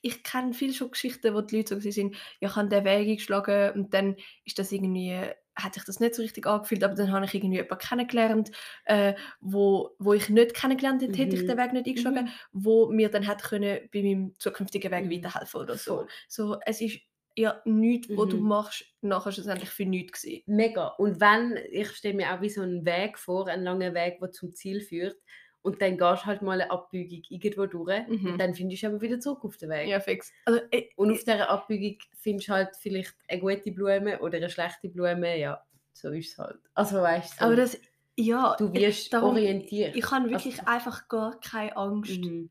ich 0.03 0.23
kenne 0.25 0.55
viele 0.55 0.73
schon 0.73 0.91
Geschichten, 0.91 1.35
wo 1.35 1.41
die 1.43 1.57
Leute 1.59 1.81
so 1.81 1.91
sind, 1.91 2.15
ja, 2.41 2.49
ich 2.49 2.57
habe 2.57 2.69
den 2.69 2.85
Weg 2.85 3.09
eingeschlagen 3.09 3.73
und 3.75 3.93
dann 3.95 4.17
ist 4.45 4.59
das 4.59 4.73
irgendwie, 4.73 5.15
hat 5.57 5.75
sich 5.75 5.85
das 5.85 6.01
nicht 6.01 6.15
so 6.15 6.23
richtig 6.23 6.47
angefühlt, 6.47 6.85
aber 6.85 6.95
dann 6.95 7.13
habe 7.13 7.25
ich 7.27 7.35
irgendwie 7.35 7.57
jemanden 7.57 7.79
kennengelernt, 7.79 8.51
äh, 8.85 9.15
wo, 9.41 9.91
wo 9.99 10.13
ich 10.15 10.29
nicht 10.29 10.55
kennengelernt 10.55 11.03
hätte, 11.03 11.21
hätte 11.21 11.37
ich 11.37 11.45
Mhm. 11.45 11.47
den 11.47 11.59
Weg 11.59 11.73
nicht 11.73 11.87
eingeschlagen, 11.87 12.29
Mhm. 12.29 12.33
wo 12.53 12.91
mir 12.91 13.09
dann 13.11 13.25
hätte 13.25 13.49
können 13.49 13.89
bei 13.93 14.03
meinem 14.03 14.35
zukünftigen 14.39 14.91
Weg 14.93 15.11
Mhm. 15.11 15.11
weiterhelfen 15.11 15.61
oder 15.61 15.77
so. 15.77 16.07
So, 16.29 16.59
es 16.65 16.81
ist 16.81 17.01
ja 17.39 17.61
nichts, 17.65 18.09
was 18.11 18.29
du 18.29 18.37
Mhm. 18.39 18.49
machst, 18.49 18.85
nachher 19.01 19.33
schlussendlich 19.33 19.71
für 19.71 19.85
nichts 19.87 20.23
gewesen. 20.23 20.43
Mega. 20.47 20.89
Und 20.99 21.21
wenn, 21.21 21.57
ich 21.71 21.91
stelle 21.93 22.15
mir 22.15 22.35
auch 22.35 22.41
wie 22.41 22.51
so 22.51 22.63
einen 22.63 22.85
Weg 22.85 23.19
vor, 23.19 23.47
einen 23.49 23.65
langen 23.65 23.95
Weg, 23.95 24.19
der 24.21 24.31
zum 24.33 24.53
Ziel 24.53 24.81
führt, 24.81 25.17
und 25.63 25.83
dann 25.83 25.99
gehst 25.99 26.23
du 26.23 26.27
halt 26.27 26.41
mal 26.43 26.61
eine 26.61 26.71
Abbiegung 26.71 27.23
irgendwo 27.29 27.67
durch, 27.67 28.07
Mhm. 28.09 28.27
und 28.33 28.39
dann 28.39 28.55
findest 28.55 28.83
du 28.83 28.87
aber 28.89 29.01
wieder 29.01 29.19
zurück 29.21 29.45
auf 29.45 29.57
den 29.57 29.71
Weg. 29.71 29.89
Ja, 29.89 30.01
fix. 30.01 30.33
Also, 30.45 30.61
äh, 30.71 30.89
Und 30.97 31.11
auf 31.11 31.19
dieser 31.25 31.49
Abbiegung 31.51 31.99
findest 32.17 32.49
du 32.49 32.53
halt 32.53 32.77
vielleicht 32.77 33.15
eine 33.29 33.41
gute 33.41 33.73
Blume 33.73 34.19
oder 34.21 34.37
eine 34.39 34.51
schlechte 34.51 34.89
Blume, 34.89 35.39
ja, 35.39 35.63
so 35.93 36.11
ist 36.11 36.33
es 36.33 36.39
halt. 36.39 36.59
Also 36.75 36.99
weißt 37.03 37.41
du, 37.41 37.45
aber 37.45 37.57
das, 37.57 37.79
ja, 38.17 38.55
du 38.59 38.73
wirst 38.73 39.13
darum- 39.13 39.31
orientiert. 39.31 39.95
ich 39.97 40.11
habe 40.11 40.31
wirklich 40.31 40.61
Also- 40.61 40.71
einfach 40.71 41.09
gar 41.09 41.39
keine 41.41 41.77
Angst, 41.77 42.19
Mhm. 42.19 42.51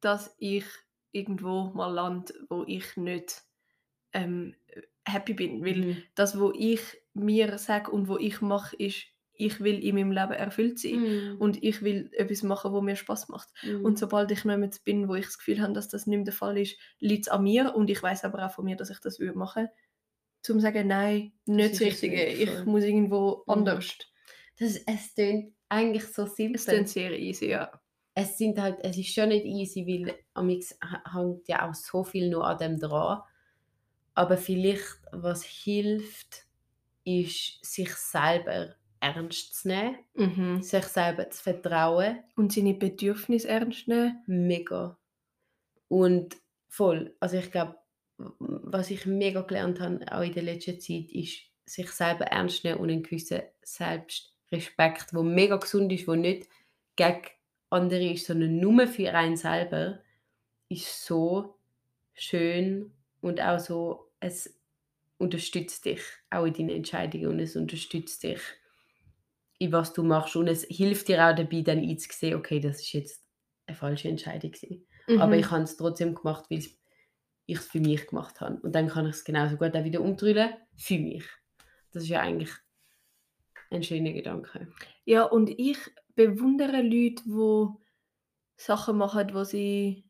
dass 0.00 0.34
ich 0.38 0.64
irgendwo 1.12 1.64
mal 1.74 1.92
lande, 1.92 2.32
wo 2.48 2.64
ich 2.66 2.96
nicht 2.96 3.42
ähm, 4.12 4.54
happy 5.06 5.34
bin. 5.34 5.64
Weil 5.64 5.76
Mhm. 5.78 6.02
das, 6.14 6.38
wo 6.38 6.52
ich 6.56 6.80
mir 7.14 7.58
sage 7.58 7.90
und 7.90 8.08
wo 8.08 8.16
ich 8.18 8.40
mache, 8.40 8.76
ist, 8.76 9.06
ich 9.40 9.60
will 9.60 9.82
in 9.84 9.94
meinem 9.94 10.10
Leben 10.12 10.32
erfüllt 10.32 10.78
sein 10.80 11.00
Mhm. 11.00 11.36
und 11.38 11.62
ich 11.62 11.82
will 11.82 12.10
etwas 12.12 12.42
machen, 12.42 12.72
wo 12.72 12.80
mir 12.80 12.96
Spaß 12.96 13.28
macht. 13.28 13.48
Mhm. 13.62 13.84
Und 13.84 13.98
sobald 13.98 14.30
ich 14.32 14.44
noch 14.44 14.56
bin, 14.84 15.08
wo 15.08 15.14
ich 15.14 15.26
das 15.26 15.38
Gefühl 15.38 15.60
habe, 15.62 15.72
dass 15.74 15.88
das 15.88 16.06
nicht 16.06 16.16
mehr 16.18 16.24
der 16.24 16.34
Fall 16.34 16.58
ist, 16.58 16.76
liegt 16.98 17.26
es 17.26 17.28
an 17.32 17.44
mir 17.44 17.74
und 17.74 17.88
ich 17.90 18.02
weiß 18.02 18.24
aber 18.24 18.44
auch 18.46 18.50
von 18.52 18.64
mir, 18.64 18.76
dass 18.76 18.90
ich 18.90 18.98
das 19.00 19.20
würde 19.20 19.38
machen 19.38 19.68
zum 20.42 20.60
sagen, 20.60 20.88
nein, 20.88 21.32
nicht 21.46 21.74
das 21.74 21.80
es 21.80 21.80
Richtige, 21.80 22.16
nicht 22.16 22.40
ich 22.40 22.50
voll. 22.50 22.64
muss 22.64 22.84
irgendwo 22.84 23.44
Mhm. 23.46 23.52
anders. 23.52 23.98
das, 24.58 24.76
es 24.76 25.14
klingt 25.14 25.54
eigentlich 25.68 26.06
so 26.06 26.26
simpel. 26.26 26.56
Es 26.56 26.66
ist 26.68 26.92
sehr 26.94 27.18
easy, 27.18 27.48
ja. 27.50 27.80
es 28.14 28.38
sind 28.38 28.58
halt, 28.60 28.78
es 28.82 28.96
ist 28.98 29.14
schon 29.14 29.28
nicht 29.28 29.44
easy, 29.44 29.86
weil 29.86 30.16
amix 30.34 30.76
hängt 31.12 31.46
ja 31.48 31.68
auch 31.68 31.74
so 31.74 32.02
viel 32.04 32.30
nur 32.30 32.46
an 32.46 32.58
dem 32.58 32.78
dran. 32.80 33.22
Aber 34.18 34.36
vielleicht, 34.36 34.98
was 35.12 35.44
hilft, 35.44 36.44
ist, 37.04 37.64
sich 37.64 37.94
selber 37.94 38.74
ernst 38.98 39.54
zu 39.54 39.68
nehmen, 39.68 39.96
Mhm. 40.14 40.60
sich 40.60 40.84
selber 40.86 41.30
zu 41.30 41.40
vertrauen. 41.40 42.18
Und 42.34 42.52
seine 42.52 42.74
Bedürfnisse 42.74 43.46
ernst 43.46 43.86
nehmen. 43.86 44.20
Mega. 44.26 44.98
Und 45.86 46.36
voll. 46.66 47.14
Also 47.20 47.36
ich 47.36 47.52
glaube, 47.52 47.76
was 48.16 48.90
ich 48.90 49.06
mega 49.06 49.42
gelernt 49.42 49.78
habe, 49.78 50.04
auch 50.10 50.22
in 50.22 50.32
der 50.32 50.42
letzten 50.42 50.80
Zeit, 50.80 51.12
ist, 51.12 51.42
sich 51.64 51.88
selber 51.92 52.24
ernst 52.24 52.64
nehmen 52.64 52.80
und 52.80 52.90
einen 52.90 53.04
gewissen 53.04 53.42
Selbstrespekt, 53.62 55.12
der 55.12 55.22
mega 55.22 55.58
gesund 55.58 55.92
ist, 55.92 56.08
der 56.08 56.16
nicht 56.16 56.48
gegen 56.96 57.22
andere 57.70 58.12
ist, 58.14 58.26
sondern 58.26 58.58
nur 58.58 58.88
für 58.88 59.14
einen 59.14 59.36
selber, 59.36 60.00
ist 60.68 61.04
so 61.06 61.54
schön 62.14 62.92
und 63.20 63.40
auch 63.40 63.60
so, 63.60 64.07
es 64.20 64.60
unterstützt 65.18 65.84
dich 65.84 66.02
auch 66.30 66.44
in 66.46 66.54
deinen 66.54 66.70
Entscheidungen 66.70 67.28
und 67.28 67.40
es 67.40 67.56
unterstützt 67.56 68.22
dich 68.22 68.40
in 69.58 69.72
was 69.72 69.92
du 69.92 70.02
machst 70.02 70.36
und 70.36 70.46
es 70.48 70.64
hilft 70.64 71.08
dir 71.08 71.24
auch 71.26 71.34
dabei, 71.34 71.62
dann 71.62 71.78
einzusehen, 71.78 72.34
okay, 72.38 72.60
das 72.60 72.80
ist 72.80 72.92
jetzt 72.92 73.24
eine 73.66 73.76
falsche 73.76 74.08
Entscheidung 74.08 74.52
gewesen. 74.52 74.86
Aber 75.16 75.36
Mhm. 75.36 75.40
ich 75.40 75.50
habe 75.50 75.62
es 75.64 75.76
trotzdem 75.76 76.14
gemacht, 76.14 76.46
weil 76.50 76.58
ich 76.58 76.78
es 77.48 77.66
für 77.66 77.80
mich 77.80 78.06
gemacht 78.06 78.40
habe. 78.40 78.60
Und 78.60 78.74
dann 78.74 78.88
kann 78.88 79.06
ich 79.06 79.12
es 79.16 79.24
genauso 79.24 79.56
gut 79.56 79.74
auch 79.76 79.84
wieder 79.84 80.00
umdrüllen 80.00 80.54
für 80.76 80.98
mich. 80.98 81.24
Das 81.92 82.04
ist 82.04 82.08
ja 82.10 82.20
eigentlich 82.20 82.50
ein 83.70 83.82
schöner 83.82 84.12
Gedanke. 84.12 84.68
Ja, 85.04 85.24
und 85.24 85.50
ich 85.58 85.78
bewundere 86.14 86.82
Leute, 86.82 87.22
die 87.26 87.66
Sachen 88.56 88.98
machen, 88.98 89.34
wo 89.34 89.44
sie 89.44 90.04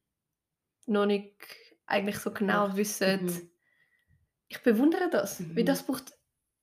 noch 0.87 1.07
nicht 1.07 1.35
eigentlich 1.87 2.19
so 2.19 2.33
genau 2.33 2.69
Macht. 2.69 2.77
wissen. 2.77 3.25
Mhm. 3.25 3.51
Ich 4.49 4.63
bewundere 4.63 5.11
das, 5.11 5.41
weil 5.55 5.63
Mhm. 5.63 5.67
das 5.67 5.85
braucht 5.87 6.13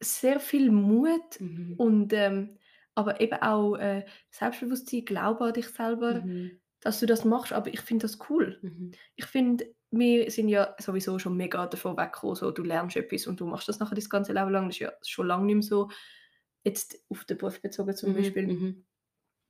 sehr 0.01 0.39
viel 0.39 0.71
Mut 0.71 1.39
Mhm. 1.39 1.75
und 1.77 2.13
ähm, 2.13 2.57
aber 2.95 3.19
eben 3.21 3.41
auch 3.41 3.75
äh, 3.75 4.05
Selbstbewusstsein, 4.31 5.05
Glaube 5.05 5.45
an 5.45 5.53
dich 5.53 5.67
selber, 5.67 6.21
Mhm. 6.21 6.61
dass 6.81 6.99
du 6.99 7.05
das 7.05 7.25
machst. 7.25 7.53
Aber 7.53 7.73
ich 7.73 7.81
finde 7.81 8.03
das 8.03 8.19
cool. 8.29 8.57
Mhm. 8.61 8.91
Ich 9.15 9.25
finde, 9.25 9.73
wir 9.91 10.29
sind 10.31 10.49
ja 10.49 10.75
sowieso 10.79 11.19
schon 11.19 11.37
mega 11.37 11.67
davon 11.67 11.97
weggekommen, 11.97 12.35
so, 12.35 12.51
du 12.51 12.63
lernst 12.63 12.95
etwas 12.97 13.27
und 13.27 13.39
du 13.39 13.45
machst 13.45 13.67
das 13.67 13.79
nachher 13.79 13.95
das 13.95 14.09
ganze 14.09 14.33
Leben 14.33 14.49
lang. 14.51 14.65
Das 14.67 14.75
ist 14.75 14.79
ja 14.79 14.91
schon 15.05 15.27
lange 15.27 15.45
nicht 15.45 15.55
mehr 15.55 15.63
so. 15.63 15.89
Jetzt 16.63 16.97
auf 17.09 17.25
den 17.25 17.37
Beruf 17.37 17.61
bezogen 17.61 17.95
zum 17.95 18.11
Mhm. 18.11 18.15
Beispiel. 18.15 18.47
Mhm. 18.47 18.85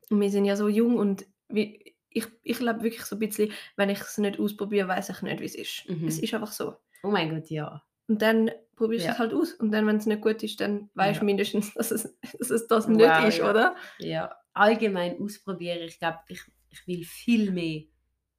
Und 0.10 0.22
wir 0.22 0.30
sind 0.30 0.46
ja 0.46 0.56
so 0.56 0.68
jung 0.68 0.98
und 0.98 1.26
wie, 1.50 1.96
ich, 2.10 2.28
ich 2.44 2.58
glaube 2.58 2.84
wirklich 2.84 3.06
so 3.06 3.16
ein 3.16 3.20
bisschen, 3.20 3.52
wenn 3.78 3.90
ich 3.90 4.00
es 4.02 4.18
nicht 4.18 4.40
ausprobiere, 4.40 4.88
weiß 4.88 5.10
ich 5.10 5.22
nicht, 5.22 5.40
wie 5.40 5.46
es 5.46 5.56
ist. 5.56 5.86
Es 6.06 6.20
ist 6.20 6.34
einfach 6.34 6.52
so. 6.52 6.76
Oh 7.04 7.10
mein 7.12 7.30
Gott, 7.34 7.50
ja. 7.50 7.84
Und 8.08 8.22
dann 8.22 8.52
probierst 8.76 9.08
du 9.08 9.08
Ja. 9.08 9.14
es 9.14 9.20
halt 9.20 9.34
aus. 9.34 9.54
Und 9.54 9.72
dann, 9.72 9.88
wenn 9.88 9.98
es 9.98 10.06
nicht 10.06 10.22
gut 10.22 10.44
ist, 10.44 10.60
dann 10.62 10.90
weißt 10.96 11.22
du 11.22 11.26
Ja. 11.26 11.26
mindestens, 11.26 11.74
dass 11.74 11.92
es, 11.92 12.16
dass 12.40 12.50
es 12.50 12.68
das 12.68 12.88
Wow, 12.88 12.98
nicht 12.98 13.18
ist, 13.20 13.40
ja. 13.40 13.50
oder? 13.50 13.76
Ja, 14.00 14.36
allgemein 14.54 15.20
ausprobieren. 15.20 15.82
Ich 15.84 16.00
glaube, 16.00 16.20
ich, 16.28 16.42
ich 16.70 16.88
will 16.88 17.04
viel 17.04 17.52
mehr 17.52 17.84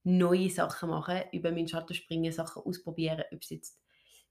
neue 0.05 0.51
Sachen 0.51 0.91
machen, 0.91 1.23
über 1.33 1.51
meinen 1.51 1.69
Schatten 1.69 1.95
springen, 1.95 2.33
Sachen 2.33 2.63
ausprobieren, 2.63 3.25
ob 3.33 3.43
es 3.43 3.51
jetzt 3.51 3.81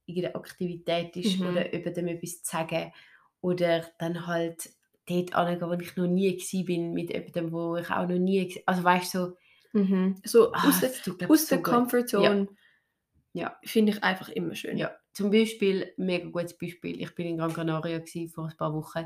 irgendeine 0.05 0.35
Aktivität 0.35 1.15
ist 1.17 1.39
Mhm. 1.39 1.47
oder 1.47 1.73
über 1.73 1.91
dem 1.91 2.07
etwas 2.07 2.43
zu 2.43 2.51
sagen 2.51 2.93
oder 3.41 3.85
dann 3.99 4.25
halt 4.27 4.69
dort 5.07 5.33
angehen, 5.35 5.61
wo 5.69 5.73
ich 5.73 5.95
noch 5.97 6.07
nie 6.07 6.37
bin, 6.63 6.93
mit 6.93 7.09
jemandem, 7.11 7.51
wo 7.51 7.75
ich 7.75 7.89
auch 7.89 8.07
noch 8.07 8.17
nie 8.17 8.61
also 8.65 8.83
weißt 8.83 9.13
du, 9.15 9.17
so, 9.19 9.37
Mhm. 9.73 10.15
So 10.25 10.53
ah, 10.53 10.67
aus 10.69 10.79
der, 10.79 10.91
aus 11.29 11.47
so 11.47 11.55
der. 11.55 11.63
Comfortzone 11.63 12.47
Ja. 13.33 13.59
finde 13.65 13.91
ich 13.91 14.03
einfach 14.03 14.29
immer 14.29 14.55
schön. 14.55 14.77
Ja, 14.77 14.95
zum 15.15 15.31
Beispiel, 15.31 15.93
mega 15.95 16.27
gutes 16.29 16.57
Beispiel, 16.57 17.01
ich 17.01 17.15
bin 17.15 17.27
in 17.27 17.37
Gran 17.37 17.53
Canaria 17.53 18.03
vor 18.33 18.49
ein 18.49 18.57
paar 18.57 18.73
Wochen 18.73 19.05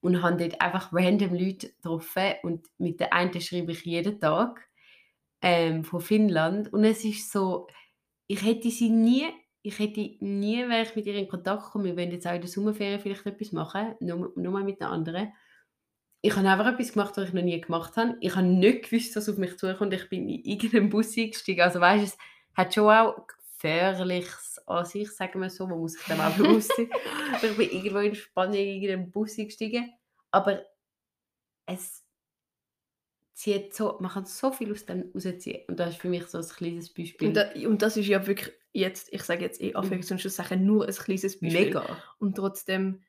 und 0.00 0.20
habe 0.20 0.36
dort 0.36 0.60
einfach 0.60 0.92
random 0.92 1.34
Leute 1.34 1.68
getroffen 1.68 2.34
und 2.42 2.66
mit 2.78 2.98
der 2.98 3.12
einen 3.12 3.40
schreibe 3.40 3.72
ich 3.72 3.84
jeden 3.84 4.20
Tag 4.20 4.68
ähm, 5.40 5.84
von 5.84 6.00
Finnland 6.00 6.72
und 6.72 6.84
es 6.84 7.04
ist 7.04 7.30
so, 7.30 7.68
ich 8.26 8.44
hätte 8.44 8.70
sie 8.70 8.90
nie, 8.90 9.26
ich 9.62 9.78
hätte 9.78 10.00
nie, 10.18 10.68
wäre 10.68 10.82
ich 10.82 10.96
mit 10.96 11.06
ihr 11.06 11.14
in 11.14 11.28
Kontakt 11.28 11.66
gekommen, 11.66 11.84
wir 11.84 11.96
wollen 11.96 12.10
jetzt 12.10 12.26
auch 12.26 12.34
in 12.34 12.40
der 12.40 12.50
Sommerferien 12.50 12.98
vielleicht 12.98 13.24
etwas 13.24 13.52
machen, 13.52 13.94
nur, 14.00 14.32
nur 14.34 14.52
mal 14.52 14.64
mit 14.64 14.80
einer 14.80 14.90
anderen. 14.90 15.32
Ich 16.22 16.34
habe 16.34 16.48
einfach 16.48 16.72
etwas 16.72 16.92
gemacht, 16.92 17.16
was 17.16 17.28
ich 17.28 17.34
noch 17.34 17.42
nie 17.42 17.60
gemacht 17.60 17.96
habe. 17.96 18.16
Ich 18.20 18.34
habe 18.34 18.46
nicht 18.46 18.90
gewusst, 18.90 19.14
was 19.14 19.28
auf 19.28 19.36
mich 19.36 19.56
zukommt. 19.58 19.94
Ich 19.94 20.08
bin 20.08 20.28
in 20.28 20.42
irgendeinen 20.42 20.88
Bus 20.88 21.16
eingestiegen. 21.16 21.60
Also 21.60 21.78
weißt 21.78 22.02
du, 22.02 22.06
es 22.08 22.18
hat 22.54 22.74
schon 22.74 22.90
auch 22.90 23.26
Gefährliches 23.66 24.60
an 24.66 24.84
sich, 24.84 25.10
sagen 25.10 25.40
wir 25.40 25.50
so. 25.50 25.66
Man 25.66 25.78
muss 25.78 25.94
sich 25.94 26.04
dem 26.04 26.20
auch 26.20 26.34
bewusst 26.36 26.72
sein. 26.76 26.88
Ich 27.42 27.56
bin 27.56 27.70
irgendwo 27.70 27.98
in 27.98 28.14
Spanien 28.14 28.66
in 28.66 28.82
irgendeinen 28.82 29.10
Bus 29.10 29.38
eingestiegen. 29.38 29.92
Aber 30.30 30.64
es 31.66 32.04
zieht 33.34 33.74
so, 33.74 33.98
man 34.00 34.10
kann 34.10 34.24
so 34.24 34.52
viel 34.52 34.72
aus 34.72 34.86
dem 34.86 35.10
rausziehen. 35.14 35.64
Und 35.68 35.78
das 35.78 35.90
ist 35.90 36.00
für 36.00 36.08
mich 36.08 36.26
so 36.26 36.38
ein 36.38 36.48
kleines 36.48 36.92
Beispiel. 36.92 37.28
Und, 37.28 37.34
da, 37.34 37.50
und 37.66 37.82
das 37.82 37.96
ist 37.96 38.06
ja 38.06 38.26
wirklich 38.26 38.54
jetzt, 38.72 39.12
ich 39.12 39.22
sage 39.22 39.42
jetzt 39.42 39.60
in 39.60 39.74
Anführungs- 39.74 40.10
und 40.10 40.20
Schlusszeichen, 40.20 40.64
nur 40.64 40.86
ein 40.86 40.94
kleines 40.94 41.40
Beispiel. 41.40 41.66
Mega. 41.66 42.02
Und 42.18 42.36
trotzdem 42.36 43.02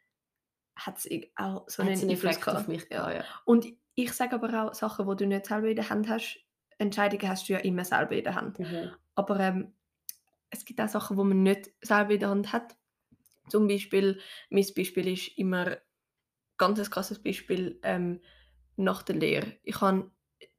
hat 0.76 0.98
es 0.98 1.10
auch 1.36 1.68
so 1.68 1.82
einen 1.82 2.00
einen 2.00 2.10
Effekt 2.10 2.48
auf 2.48 2.68
mich 2.68 2.88
Ja. 2.92 3.12
ja. 3.12 3.24
Und 3.46 3.68
ich 3.96 4.12
sage 4.14 4.36
aber 4.36 4.64
auch 4.64 4.74
Sachen, 4.74 5.10
die 5.10 5.16
du 5.16 5.28
nicht 5.28 5.46
selber 5.46 5.68
in 5.70 5.76
der 5.76 5.90
Hand 5.90 6.08
hast. 6.08 6.40
Entscheidungen 6.78 7.28
hast 7.28 7.50
du 7.50 7.54
ja 7.54 7.60
immer 7.60 7.84
selber 7.84 8.16
in 8.16 8.24
der 8.24 8.36
Hand. 8.36 8.60
Mhm. 8.60 8.92
Aber 9.16 9.40
ähm, 9.40 9.74
es 10.50 10.66
gibt 10.66 10.80
auch 10.82 10.88
Sachen, 10.88 11.18
die 11.18 11.24
man 11.24 11.44
nicht 11.44 11.72
selber 11.82 12.14
in 12.14 12.20
der 12.20 12.30
Hand 12.30 12.54
hat. 12.54 12.78
Zum 13.50 13.68
Beispiel, 13.68 14.20
mein 14.50 14.66
Beispiel 14.76 15.08
ist 15.08 15.38
immer 15.38 15.78
ganz 16.58 16.80
ein 16.80 16.90
krasses 16.90 17.22
Beispiel 17.22 17.80
ähm, 17.84 18.22
nach 18.76 19.04
der 19.04 19.16
Lehre. 19.16 19.58
Ich 19.64 19.80
habe 19.82 20.12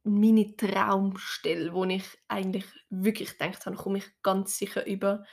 meine 0.05 0.57
Traumstelle, 0.57 1.73
wo 1.73 1.85
ich 1.85 2.05
eigentlich 2.29 2.65
wirklich 2.89 3.37
gedacht 3.39 3.67
habe, 3.67 3.77
komme 3.77 3.99
ich 3.99 4.07
ganz 4.23 4.57
sicher 4.59 4.87
über, 4.87 5.25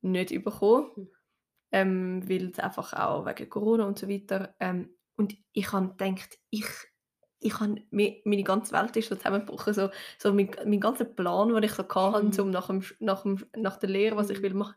nicht 0.00 0.30
überkommen. 0.30 0.90
Hm. 0.94 1.08
Ähm, 1.72 2.28
weil 2.28 2.50
es 2.50 2.60
einfach 2.60 2.92
auch 2.92 3.26
wegen 3.26 3.50
Corona 3.50 3.84
und 3.84 3.98
so 3.98 4.08
weiter. 4.08 4.54
Ähm, 4.60 4.96
und 5.16 5.36
ich 5.52 5.72
habe 5.72 5.88
gedacht, 5.88 6.38
ich, 6.50 6.66
ich 7.40 7.58
habe, 7.60 7.82
meine 7.90 8.42
ganze 8.44 8.72
Welt 8.72 8.96
ist 8.96 9.08
so 9.08 9.16
zusammengebrochen. 9.16 9.74
So, 9.74 9.90
so 10.18 10.32
mein, 10.32 10.50
mein 10.64 10.80
ganzer 10.80 11.04
Plan, 11.04 11.48
den 11.48 11.62
ich 11.62 11.72
so 11.72 11.84
hatte, 11.88 12.42
Mhm. 12.42 12.42
um 12.42 12.50
nach, 12.50 12.68
dem, 12.68 12.82
nach, 13.00 13.22
dem, 13.22 13.44
nach 13.56 13.76
der 13.78 13.90
Lehre, 13.90 14.16
was 14.16 14.30
ich 14.30 14.40
Mhm. 14.40 14.42
will 14.42 14.54
machen, 14.54 14.74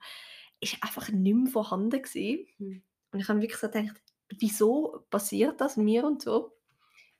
ist 0.60 0.78
einfach 0.84 1.10
nicht 1.10 1.36
mehr 1.36 1.52
vorhanden 1.52 2.02
gewesen. 2.02 2.48
Mhm. 2.60 2.82
Und 3.12 3.20
ich 3.22 3.30
habe 3.30 3.42
wirklich 3.42 3.60
so 3.60 3.68
gedacht, 3.70 4.02
wieso 4.40 5.06
passiert 5.10 5.62
das 5.62 5.78
mir 5.78 6.06
und 6.06 6.22
so? 6.22 6.54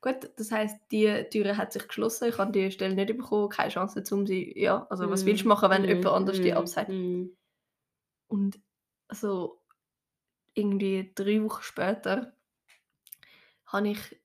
Gut, 0.02 0.30
das 0.36 0.52
heißt, 0.52 0.78
die 0.92 1.26
Türe 1.30 1.56
hat 1.56 1.72
sich 1.72 1.88
geschlossen, 1.88 2.28
ich 2.28 2.38
habe 2.38 2.52
die 2.52 2.70
Stelle 2.72 2.94
nicht 2.94 3.16
bekommen, 3.16 3.50
keine 3.50 3.70
Chance, 3.70 4.02
um 4.14 4.26
sie, 4.26 4.52
ja, 4.58 4.86
also 4.90 5.10
was 5.10 5.26
willst 5.26 5.44
du 5.44 5.48
machen, 5.48 5.70
wenn 5.70 5.84
Mhm. 5.84 5.88
jemand 5.88 6.06
anders 6.06 6.40
die 6.40 6.54
Mhm. 6.54 6.54
absagt? 6.54 6.94
Mhm. 6.94 7.36
Und 8.28 8.60
also 9.08 9.60
irgendwie 10.54 11.12
drei 11.14 11.42
Wochen 11.42 11.62
später 11.62 12.34
habe 13.66 13.88
ich 13.88 14.19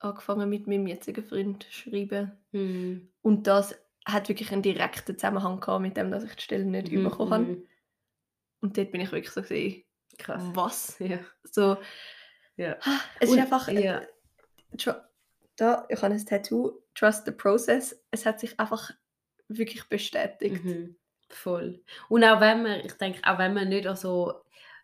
angefangen 0.00 0.48
mit 0.48 0.66
meinem 0.66 0.86
jetzigen 0.86 1.24
Freund 1.24 1.62
zu 1.64 1.72
schreiben. 1.72 2.32
Mhm. 2.52 3.08
Und 3.22 3.46
das 3.46 3.74
hat 4.06 4.28
wirklich 4.28 4.50
einen 4.52 4.62
direkten 4.62 5.16
Zusammenhang 5.16 5.60
gehabt 5.60 5.82
mit 5.82 5.96
dem, 5.96 6.10
dass 6.10 6.24
ich 6.24 6.34
die 6.34 6.42
Stelle 6.42 6.64
nicht 6.64 6.90
Mhm. 6.90 7.04
bekommen 7.04 7.32
habe. 7.32 7.44
Mhm. 7.44 7.66
Und 8.60 8.76
dort 8.76 8.90
bin 8.90 9.00
ich 9.00 9.12
wirklich 9.12 9.30
so 9.32 9.42
gesehen, 9.42 9.84
Krass. 10.18 10.42
was? 10.54 10.98
Ja. 10.98 11.18
So, 11.44 11.76
Ja. 12.56 12.76
es 13.20 13.30
Und- 13.30 13.36
ist 13.38 13.42
einfach, 13.42 13.68
ja. 13.68 14.02
Tru- 14.76 15.00
da, 15.56 15.86
ich 15.88 16.00
habe 16.02 16.14
ein 16.14 16.24
Tattoo, 16.26 16.82
Trust 16.94 17.24
the 17.26 17.32
Process. 17.32 18.02
Es 18.10 18.24
hat 18.26 18.40
sich 18.40 18.58
einfach 18.58 18.90
wirklich 19.48 19.88
bestätigt. 19.88 20.64
Mhm. 20.64 20.96
Voll. 21.28 21.82
Und 22.08 22.24
auch 22.24 22.40
wenn 22.40 22.62
man, 22.62 22.80
ich 22.80 22.92
denke, 22.94 23.20
auch 23.24 23.38
wenn 23.38 23.54
man 23.54 23.68
nicht 23.68 23.88
so 23.96 24.42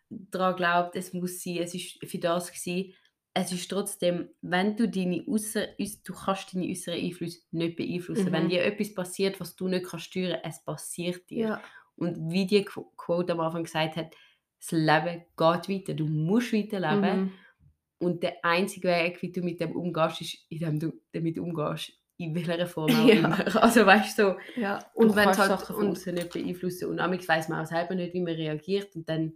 daran 0.09 0.55
glaubt, 0.55 0.95
es 0.95 1.11
muss 1.13 1.41
sein, 1.43 1.57
es 1.57 1.73
ist 1.73 1.99
für 2.05 2.17
das 2.19 2.51
gewesen, 2.51 2.93
es 3.39 3.51
ist 3.51 3.69
trotzdem, 3.69 4.29
wenn 4.41 4.75
du 4.75 4.87
deine 4.89 5.21
äuß- 5.23 6.01
du 6.05 6.13
kannst 6.13 6.53
deine 6.53 6.67
äußeren 6.69 6.99
Einflüsse 6.99 7.39
nicht 7.51 7.75
beeinflussen. 7.75 8.31
Wenn 8.31 8.45
Mhm. 8.45 8.49
dir 8.49 8.63
etwas 8.65 8.93
passiert, 8.93 9.39
was 9.39 9.55
du 9.55 9.67
nicht 9.67 9.85
kannst 9.85 10.05
steuern, 10.07 10.39
es 10.43 10.63
passiert 10.63 11.29
dir. 11.29 11.47
Ja. 11.47 11.61
Und 11.95 12.31
wie 12.31 12.45
die 12.45 12.63
Qu- 12.65 12.85
Quote 12.95 13.33
am 13.33 13.39
Anfang 13.39 13.63
gesagt 13.63 13.95
hat, 13.95 14.13
das 14.59 14.71
Leben 14.71 15.23
geht 15.37 15.69
weiter, 15.69 15.93
du 15.93 16.05
musst 16.07 16.53
weiterleben. 16.53 17.19
Mhm. 17.21 17.31
Und 17.99 18.21
der 18.23 18.43
einzige 18.43 18.87
Weg, 18.89 19.21
wie 19.21 19.31
du 19.31 19.41
mit 19.41 19.59
dem 19.59 19.75
umgehst, 19.75 20.21
ist, 20.21 20.37
indem 20.49 20.79
du 20.79 20.93
damit 21.11 21.37
umgehst. 21.39 21.93
In 22.19 22.33
welcher 22.35 22.65
Form 22.67 22.89
auch 22.91 23.05
Ja. 23.07 23.13
immer. 23.15 23.63
Also 23.63 23.85
weißt 23.85 24.17
du, 24.17 24.23
so, 24.55 24.59
Ja, 24.61 24.79
und 24.95 25.15
wenn 25.15 25.25
kannst 25.25 25.39
halt 25.39 25.51
außen 25.69 26.15
nicht 26.15 26.31
beeinflussen. 26.33 26.89
Und 26.89 26.99
amigs 26.99 27.27
weiß 27.27 27.49
man 27.49 27.63
auch 27.63 27.67
selber 27.69 27.93
nicht, 27.95 28.13
wie 28.13 28.21
man 28.21 28.33
reagiert. 28.33 28.95
Und 28.95 29.07
dann 29.09 29.33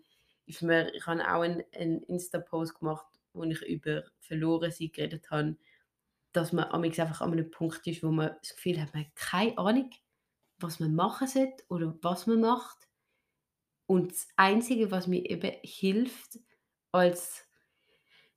ist 0.47 0.61
mir, 0.63 0.93
ich 0.93 1.05
habe 1.05 1.21
auch 1.21 1.41
einen, 1.41 1.63
einen 1.75 2.01
Insta-Post 2.03 2.79
gemacht, 2.79 3.05
wo 3.33 3.43
ich 3.43 3.61
über 3.63 4.03
verloren 4.19 4.71
sein 4.71 4.91
geredet 4.91 5.31
habe, 5.31 5.57
dass 6.33 6.53
man 6.53 6.65
amigs 6.65 6.99
einfach 6.99 7.21
an 7.21 7.33
einem 7.33 7.51
Punkt 7.51 7.85
ist, 7.87 8.03
wo 8.03 8.11
man 8.11 8.35
das 8.41 8.55
Gefühl 8.55 8.81
hat, 8.81 8.93
man 8.93 9.05
hat 9.05 9.15
keine 9.15 9.57
Ahnung, 9.57 9.89
was 10.59 10.79
man 10.79 10.95
machen 10.95 11.27
sollte 11.27 11.63
oder 11.69 11.97
was 12.01 12.27
man 12.27 12.41
macht. 12.41 12.87
Und 13.87 14.11
das 14.11 14.27
Einzige, 14.37 14.91
was 14.91 15.07
mir 15.07 15.29
eben 15.29 15.51
hilft 15.63 16.39
als 16.91 17.45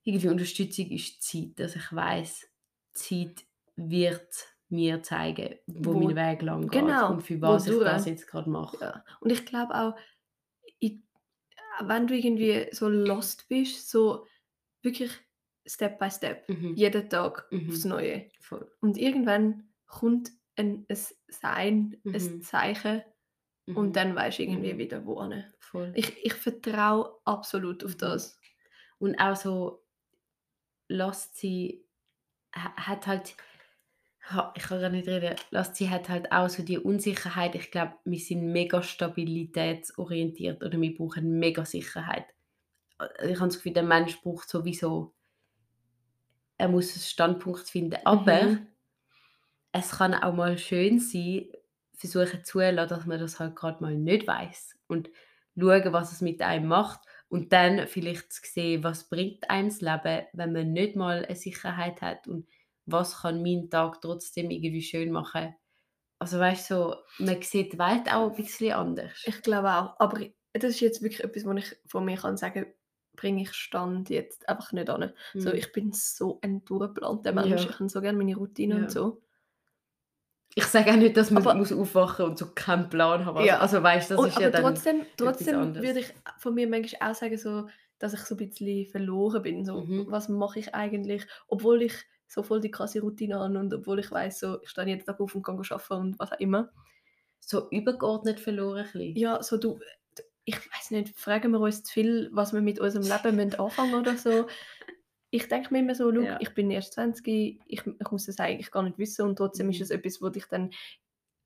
irgendwie 0.02 0.28
Unterstützung, 0.28 0.90
ist 0.90 1.32
die 1.32 1.54
Zeit. 1.54 1.60
Dass 1.60 1.76
ich 1.76 1.92
weiß, 1.92 2.48
Zeit 2.92 3.44
wird 3.76 4.34
mir 4.68 5.02
zeigen, 5.02 5.56
wo, 5.66 5.94
Wo- 5.94 6.00
mein 6.00 6.16
Weg 6.16 6.42
lang 6.42 6.62
geht 6.62 6.72
genau, 6.82 7.12
und 7.12 7.22
für 7.22 7.40
was 7.40 7.66
ich 7.66 7.78
das 7.78 8.06
jetzt 8.06 8.26
gerade 8.26 8.50
mache. 8.50 8.78
ja. 8.80 9.04
und 9.20 9.30
ich 9.30 9.46
glaube 9.46 9.74
auch, 9.74 9.96
ich, 10.80 11.00
wenn 11.80 12.06
du 12.06 12.16
irgendwie 12.16 12.68
so 12.72 12.88
lost 12.88 13.48
bist, 13.48 13.90
so 13.90 14.26
wirklich 14.84 15.10
Step 15.66 15.98
by 15.98 16.10
Step, 16.10 16.48
Mhm. 16.48 16.74
jeden 16.76 17.08
Tag 17.08 17.46
Mhm. 17.50 17.68
aufs 17.70 17.84
Neue. 17.84 18.28
Voll. 18.40 18.70
Und 18.80 18.98
irgendwann 18.98 19.72
kommt 19.86 20.30
ein, 20.56 20.86
ein 20.88 20.96
Sein, 21.28 22.00
Mhm. 22.04 22.14
ein 22.14 22.42
Zeichen 22.42 23.02
Mhm. 23.66 23.76
und 23.76 23.96
dann 23.96 24.14
weißt 24.14 24.38
du 24.38 24.42
irgendwie 24.44 24.74
Mhm. 24.74 24.78
wieder 24.78 25.06
wohin. 25.06 25.44
Voll. 25.60 25.92
Ich, 25.94 26.24
ich 26.24 26.34
vertraue 26.34 27.18
absolut 27.24 27.84
auf 27.84 27.94
Mhm. 27.94 27.98
das. 27.98 28.38
Und 28.98 29.16
auch 29.18 29.36
so 29.36 29.84
Lost 30.88 31.36
sie 31.36 31.86
hat 32.52 33.06
halt 33.06 33.36
ha- 34.30 34.52
ich 34.56 34.62
kann 34.64 34.80
gar 34.80 34.90
nicht 34.90 35.08
reden 35.08 35.36
Lost 35.50 35.76
sie 35.76 35.90
hat 35.90 36.08
halt 36.08 36.32
auch 36.32 36.48
so 36.48 36.62
die 36.62 36.78
Unsicherheit 36.78 37.54
ich 37.54 37.70
glaube 37.70 37.98
wir 38.04 38.18
sind 38.18 38.52
mega 38.52 38.82
stabilitätsorientiert 38.82 40.62
oder 40.64 40.80
wir 40.80 40.94
brauchen 40.94 41.38
mega 41.38 41.64
Sicherheit 41.64 42.26
ich 43.22 43.36
habe 43.40 43.48
das 43.48 43.56
Gefühl 43.56 43.72
der 43.74 43.82
Mensch 43.84 44.20
braucht 44.22 44.48
sowieso 44.48 45.14
er 46.58 46.68
muss 46.68 46.92
einen 46.94 47.02
Standpunkt 47.02 47.68
finden 47.68 48.00
aber 48.04 48.40
Mhm. 48.40 48.66
es 49.72 49.90
kann 49.92 50.14
auch 50.14 50.34
mal 50.34 50.58
schön 50.58 50.98
sein 51.00 51.48
versuchen 51.96 52.44
zulassen 52.44 52.88
dass 52.88 53.06
man 53.06 53.20
das 53.20 53.38
halt 53.40 53.56
gerade 53.56 53.82
mal 53.82 53.94
nicht 53.96 54.26
weiß 54.26 54.78
und 54.88 55.10
schauen 55.58 55.92
was 55.92 56.12
es 56.12 56.20
mit 56.20 56.42
einem 56.42 56.66
macht 56.68 57.00
und 57.28 57.52
dann 57.52 57.86
vielleicht 57.88 58.32
zu 58.32 58.42
sehen, 58.44 58.84
was 58.84 59.08
bringt 59.08 59.48
einem 59.50 59.68
das 59.68 59.80
Leben, 59.80 60.26
wenn 60.32 60.52
man 60.52 60.72
nicht 60.72 60.94
mal 60.96 61.24
eine 61.24 61.36
Sicherheit 61.36 62.00
hat 62.02 62.26
und 62.28 62.48
was 62.86 63.22
kann 63.22 63.42
meinen 63.42 63.70
Tag 63.70 64.00
trotzdem 64.02 64.50
irgendwie 64.50 64.82
schön 64.82 65.10
machen. 65.10 65.54
Also 66.18 66.38
weißt 66.40 66.70
du, 66.70 66.74
so, 66.74 66.96
man 67.18 67.42
sieht 67.42 67.74
die 67.74 67.78
Welt 67.78 68.12
auch 68.12 68.30
ein 68.30 68.36
bisschen 68.36 68.72
anders. 68.74 69.18
Ich 69.24 69.42
glaube 69.42 69.70
auch. 69.72 70.00
Aber 70.00 70.20
das 70.52 70.64
ist 70.64 70.80
jetzt 70.80 71.02
wirklich 71.02 71.24
etwas, 71.24 71.44
was 71.46 71.56
ich 71.58 71.76
von 71.86 72.04
mir 72.04 72.16
kann 72.16 72.36
sagen 72.36 72.66
bringe 73.16 73.42
ich 73.42 73.52
Stand 73.52 74.10
jetzt 74.10 74.48
einfach 74.48 74.72
nicht 74.72 74.90
an. 74.90 75.12
So, 75.34 75.50
Mhm. 75.50 75.54
ich 75.56 75.72
bin 75.72 75.92
so 75.92 76.38
ein 76.42 76.64
durchgeplanter 76.64 77.32
Mensch. 77.32 77.48
Ja. 77.64 77.70
Ich 77.70 77.78
habe 77.78 77.88
so 77.88 78.00
gerne 78.00 78.18
meine 78.18 78.36
Routine 78.36 78.74
Ja. 78.76 78.80
und 78.82 78.90
so. 78.90 79.20
ich 80.56 80.64
sage 80.66 80.92
auch 80.92 80.96
nicht, 80.96 81.16
dass 81.16 81.32
man 81.32 81.42
Aber- 81.42 81.54
muss 81.56 81.72
aufwachen 81.72 82.26
und 82.26 82.38
so 82.38 82.46
keinen 82.54 82.88
Plan 82.88 83.24
haben. 83.26 83.44
Ja. 83.44 83.58
Also 83.58 83.82
weißt 83.82 84.10
du, 84.10 84.14
das 84.14 84.22
Und, 84.22 84.28
ist 84.28 84.36
aber 84.36 84.44
ja 84.44 84.50
dann... 84.50 84.62
trotzdem, 84.62 85.06
trotzdem 85.16 85.74
würde 85.74 85.98
ich 86.00 86.14
von 86.38 86.54
mir 86.54 86.68
manchmal 86.68 87.10
auch 87.10 87.14
sagen, 87.16 87.36
so, 87.36 87.68
dass 87.98 88.14
ich 88.14 88.20
so 88.20 88.36
ein 88.36 88.38
bisschen 88.48 88.86
verloren 88.86 89.42
bin. 89.42 89.64
So, 89.64 89.80
Mhm. 89.80 90.06
Was 90.10 90.28
mache 90.28 90.60
ich 90.60 90.72
eigentlich, 90.72 91.26
obwohl 91.48 91.82
ich 91.82 91.94
so 92.28 92.42
voll 92.44 92.60
die 92.60 92.70
krasse 92.70 93.00
Routine 93.00 93.38
habe 93.40 93.58
und 93.58 93.74
obwohl 93.74 93.98
ich 93.98 94.10
weiß, 94.12 94.38
so, 94.40 94.62
ich 94.62 94.68
stehe 94.70 94.86
jeden 94.86 95.04
Tag 95.04 95.18
auf 95.20 95.34
und 95.34 95.42
kann 95.42 95.58
arbeiten 95.58 95.92
und 95.94 96.18
was 96.20 96.30
auch 96.32 96.38
immer. 96.40 96.70
so 97.40 97.68
übergeordnet 97.70 98.38
verloren 98.40 98.78
ein 98.78 98.84
bisschen. 98.92 99.16
Ja, 99.16 99.42
so 99.42 99.56
du, 99.58 99.78
ich 100.44 100.56
weiß 100.56 100.90
nicht, 100.92 101.16
fragen 101.16 101.52
wir 101.52 101.60
uns 101.60 101.82
zu 101.84 101.92
viel, 101.92 102.28
was 102.32 102.52
wir 102.52 102.60
mit 102.60 102.78
unserem 102.80 103.04
Leben 103.06 103.36
müssen 103.36 103.58
anfangen 103.60 103.94
oder 103.94 104.16
so. 104.16 104.46
Ich 105.30 105.48
denke 105.48 105.72
mir 105.72 105.80
immer 105.80 105.94
so, 105.94 106.12
schau, 106.14 106.20
Ja. 106.20 106.38
ich 106.40 106.50
bin 106.54 106.70
erst 106.70 106.92
20, 106.94 107.26
ich, 107.66 107.82
ich 107.86 108.10
muss 108.10 108.26
das 108.26 108.38
eigentlich 108.38 108.70
gar 108.70 108.82
nicht 108.82 108.98
wissen 108.98 109.22
und 109.26 109.36
trotzdem 109.36 109.70
ist 109.70 109.78
Mhm. 109.78 109.82
es 109.82 109.90
etwas, 109.90 110.22
wo 110.22 110.28
dich 110.28 110.46
dann 110.46 110.70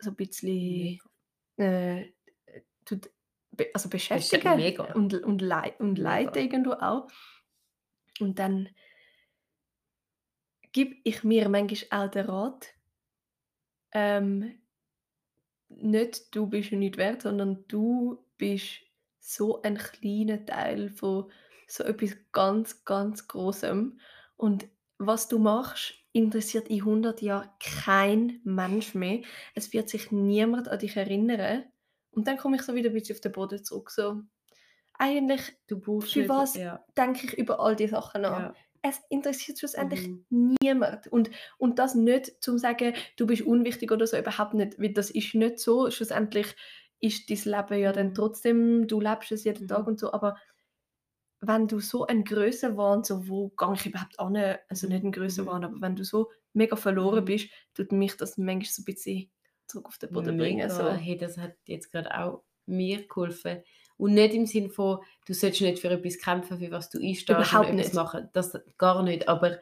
so 0.01 0.11
ein 0.11 0.17
bisschen 0.17 0.99
äh, 1.57 2.13
tut, 2.85 3.11
also 3.75 3.89
beschäftigen 3.89 4.57
mega. 4.57 4.93
und, 4.95 5.15
und, 5.15 5.43
lei 5.43 5.75
und 5.79 5.99
leiten 5.99 6.43
irgendwo 6.43 6.73
auch. 6.73 7.09
Und 8.21 8.39
dann 8.39 8.69
gebe 10.73 10.97
ich 11.05 11.25
mir 11.25 11.49
manchmal 11.49 12.07
auch 12.07 12.11
den 12.11 12.27
Rat, 12.27 12.75
ähm, 13.93 14.61
nicht 15.71 16.35
du 16.35 16.47
bist 16.47 16.73
nicht 16.73 16.97
wert, 16.97 17.23
sondern 17.23 17.65
du 17.69 18.25
bist 18.37 18.81
so 19.29 19.61
ein 19.63 19.77
kleiner 19.77 20.45
Teil 20.47 20.89
von 20.89 21.31
so 21.67 21.85
etwas 21.85 22.17
ganz, 22.33 22.85
ganz 22.85 23.29
Großem. 23.29 24.01
Und 24.37 24.69
was 24.97 25.29
du 25.29 25.39
machst, 25.39 25.95
interessiert 26.13 26.69
in 26.69 26.79
100 26.81 27.21
Jahren 27.21 27.51
kein 27.61 28.41
Mensch 28.45 28.95
mehr. 28.95 29.21
Es 29.55 29.73
wird 29.75 29.91
sich 29.91 30.11
niemand 30.11 30.69
an 30.69 30.79
dich 30.79 30.97
erinnern. 30.97 31.65
Und 32.11 32.27
dann 32.27 32.39
komme 32.39 32.57
ich 32.57 32.63
so 32.63 32.75
wieder 32.75 32.89
ein 32.89 32.95
bisschen 32.95 33.17
auf 33.17 33.21
den 33.21 33.33
Boden 33.33 33.63
zurück. 33.63 33.91
So, 33.91 34.23
eigentlich 34.99 35.43
Du 35.67 35.79
brauchst 35.79 36.15
Für 36.15 36.29
was? 36.29 36.55
Ja. 36.55 36.83
denke 36.97 37.27
ich 37.27 37.35
über 37.39 37.61
all 37.61 37.77
die 37.77 37.87
Sachen 37.89 38.23
nach. 38.23 38.41
Ja. 38.41 38.55
Es 38.81 39.01
interessiert 39.11 39.59
schlussendlich 39.59 40.09
Mhm. 40.31 40.55
niemand. 40.63 41.07
Und, 41.09 41.31
und 41.59 41.79
das 41.79 41.95
nicht 41.95 42.43
zum 42.43 42.59
sagen, 42.59 42.95
du 43.17 43.27
bist 43.27 43.43
unwichtig 43.43 43.93
oder 43.93 44.07
so, 44.07 44.17
überhaupt 44.17 44.55
nicht. 44.55 44.81
Weil 44.81 44.95
das 44.95 45.11
ist 45.11 45.35
nicht 45.35 45.59
so. 45.59 45.91
Schlussendlich 45.91 46.57
ist 47.01 47.31
dein 47.31 47.39
Leben 47.53 47.81
ja 47.83 47.93
dann 47.93 48.13
Mhm. 48.13 48.15
trotzdem, 48.15 48.87
du 48.89 49.01
lebst 49.01 49.33
es 49.33 49.45
jeden 49.45 49.67
Mhm. 49.67 49.69
Tag 49.69 49.87
und 49.87 49.99
so, 50.01 50.13
aber 50.13 50.37
wenn 51.41 51.69
du 51.69 51.79
so 51.81 52.07
ein 52.07 52.25
Grössenwahn, 52.25 53.05
so 53.05 53.29
wo 53.29 53.51
gehe 53.51 53.75
ich 53.75 53.87
überhaupt 53.87 54.19
an, 54.19 54.37
also 54.69 54.87
Mhm. 54.87 54.89
nicht 54.89 55.05
ein 55.05 55.13
Grössenwahn, 55.13 55.65
aber 55.65 55.81
wenn 55.81 55.95
du 55.97 56.05
so 56.05 56.31
mega 56.53 56.75
verloren 56.77 57.25
Mhm. 57.25 57.25
bist, 57.25 57.49
tut 57.75 57.93
mich 57.93 58.17
das 58.17 58.39
manchmal 58.39 58.65
so 58.73 58.83
ein 58.83 58.85
bisschen 58.87 59.31
zurück 59.67 59.87
auf 59.87 59.99
den 59.99 60.11
Boden 60.11 60.37
bringen. 60.37 60.69
Mega. 60.69 60.69
So. 60.71 60.99
Hey, 60.99 61.17
das 61.17 61.39
hat 61.39 61.55
jetzt 61.67 61.93
gerade 61.93 62.13
auch 62.19 62.43
mir 62.67 63.07
geholfen. 63.07 63.63
Und 63.97 64.15
nicht 64.15 64.35
im 64.35 64.47
Sinn 64.47 64.71
von, 64.71 64.99
du 65.27 65.33
sollst 65.35 65.61
nicht 65.61 65.79
für 65.81 65.91
etwas 65.91 66.19
kämpfen, 66.19 66.59
für 66.59 66.71
was 66.71 66.91
du 66.91 66.99
einstehst 67.01 67.55
Überhaupt 67.55 67.67
und 67.71 67.79
etwas 67.79 67.93
nicht. 67.93 67.93
machen. 67.93 68.29
Das 68.33 68.57
gar 68.77 69.03
nicht. 69.03 69.29
Aber 69.29 69.59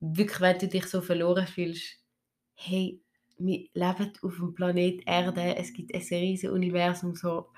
wirklich, 0.00 0.40
wenn 0.40 0.58
du 0.58 0.68
dich 0.68 0.86
so 0.86 1.02
verloren 1.02 1.46
fühlst, 1.46 1.98
hey, 2.54 3.02
wir 3.40 3.68
leben 3.72 4.12
auf 4.22 4.36
dem 4.36 4.54
Planet 4.54 5.02
Erde, 5.06 5.56
es 5.56 5.72
gibt 5.72 5.94
ein 5.94 6.00
riesiges 6.00 6.50
Universum, 6.52 7.14
so. 7.14 7.48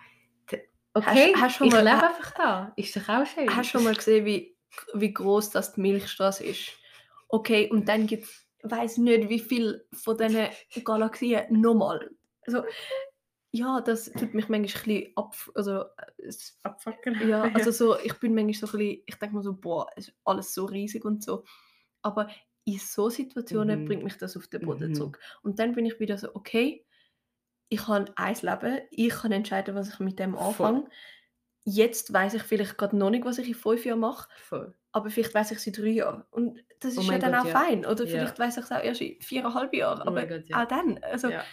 Okay, 0.95 1.33
hast 1.37 1.57
schon 1.57 1.69
ich 1.69 1.73
mal- 1.73 1.85
lebe 1.85 1.97
ha- 1.97 2.09
einfach 2.09 2.31
da. 2.35 2.73
Ist 2.77 2.95
doch 2.97 3.09
auch 3.09 3.25
schön. 3.27 3.49
Hast 3.49 3.69
du 3.73 3.79
schon 3.79 3.85
mal 3.85 3.95
gesehen, 3.95 4.27
wie, 4.27 4.57
wie 4.95 5.13
groß 5.13 5.51
das 5.51 5.73
die 5.73 5.81
Milchstraße 5.81 6.45
ist? 6.45 6.69
Okay, 7.29 7.71
und 7.71 7.89
dann 7.89 8.07
gibt 8.07 8.25
es, 8.25 8.47
weiß 8.63 8.99
nicht, 8.99 9.29
wie 9.31 9.39
viel 9.41 9.87
von 9.93 10.19
diesen 10.19 10.49
Galaxien 10.85 11.45
nochmal. 11.61 12.11
Also, 12.47 12.65
ja, 13.53 13.81
das 13.81 14.13
tut 14.13 14.35
mich 14.35 14.49
manchmal 14.51 14.59
ein 14.61 14.63
bisschen 14.63 15.13
ab. 15.17 15.35
Also, 15.55 15.81
äh, 15.81 15.87
es, 16.27 16.59
Abfucken. 16.63 17.27
ja, 17.27 17.43
also 17.55 17.71
so, 17.71 17.99
ich 17.99 18.13
bin 18.21 18.35
manchmal 18.35 18.55
so 18.55 18.67
ein 18.77 18.79
bisschen, 18.79 19.03
ich 19.07 19.15
denke 19.17 19.37
mir 19.37 19.43
so, 19.43 19.55
boah, 19.55 19.87
ist 19.97 20.13
alles 20.27 20.53
so 20.53 20.67
riesig 20.67 21.05
und 21.07 21.23
so. 21.25 21.45
Aber 22.03 22.29
in 22.65 22.79
so 22.79 23.11
Situationen 23.11 23.83
Mhm. 23.83 23.85
bringt 23.87 24.05
mich 24.05 24.17
das 24.19 24.37
auf 24.37 24.47
den 24.49 24.63
Boden 24.63 24.91
Mhm. 24.91 24.95
zurück. 24.95 25.19
Und 25.43 25.59
dann 25.59 25.75
bin 25.75 25.85
ich 25.87 25.99
wieder 26.01 26.17
so, 26.19 26.35
okay, 26.35 26.85
ich 27.69 27.89
habe 27.89 28.13
ein 28.17 28.37
Leben, 28.43 28.81
ich 28.91 29.09
kann 29.11 29.33
entscheiden, 29.33 29.75
was 29.75 29.89
ich 29.95 29.99
mit 30.01 30.19
dem 30.19 30.35
Voll. 30.35 30.47
anfange. 30.47 30.85
Jetzt 31.65 32.13
weiß 32.13 32.35
ich 32.35 32.43
vielleicht 32.43 32.77
gerade 32.77 32.97
noch 32.97 33.11
nicht, 33.11 33.25
was 33.25 33.39
ich 33.39 33.49
in 33.49 33.55
fünf 33.55 33.85
Jahren 33.85 34.01
mache, 34.01 34.29
Voll. 34.37 34.75
aber 34.93 35.11
vielleicht 35.11 35.33
weiß 35.35 35.53
ich 35.53 35.59
es 35.59 35.67
in 35.67 35.73
drei 35.73 35.89
Jahren. 35.91 36.25
Und 36.31 36.59
das 36.81 36.97
Oh 36.97 37.01
ist 37.01 37.07
ja 37.07 37.13
mein 37.13 37.21
dann 37.21 37.33
Gott, 37.33 37.41
auch 37.43 37.47
ja. 37.47 37.53
fein. 37.61 37.87
Oder 37.87 38.05
Ja. 38.05 38.11
vielleicht 38.11 38.39
weiß 38.39 38.57
ich 38.59 38.65
es 38.65 38.73
auch 38.73 38.83
erst 38.83 39.01
in 39.01 39.21
viereinhalb 39.21 39.73
Jahren. 39.75 39.99
Oh 40.01 40.03
Aber 40.03 40.11
mein 40.13 40.29
Gott, 40.29 40.49
ja. 40.49 40.63
auch 40.63 40.69
dann. 40.69 40.99
Also, 41.03 41.29
Ja. 41.31 41.45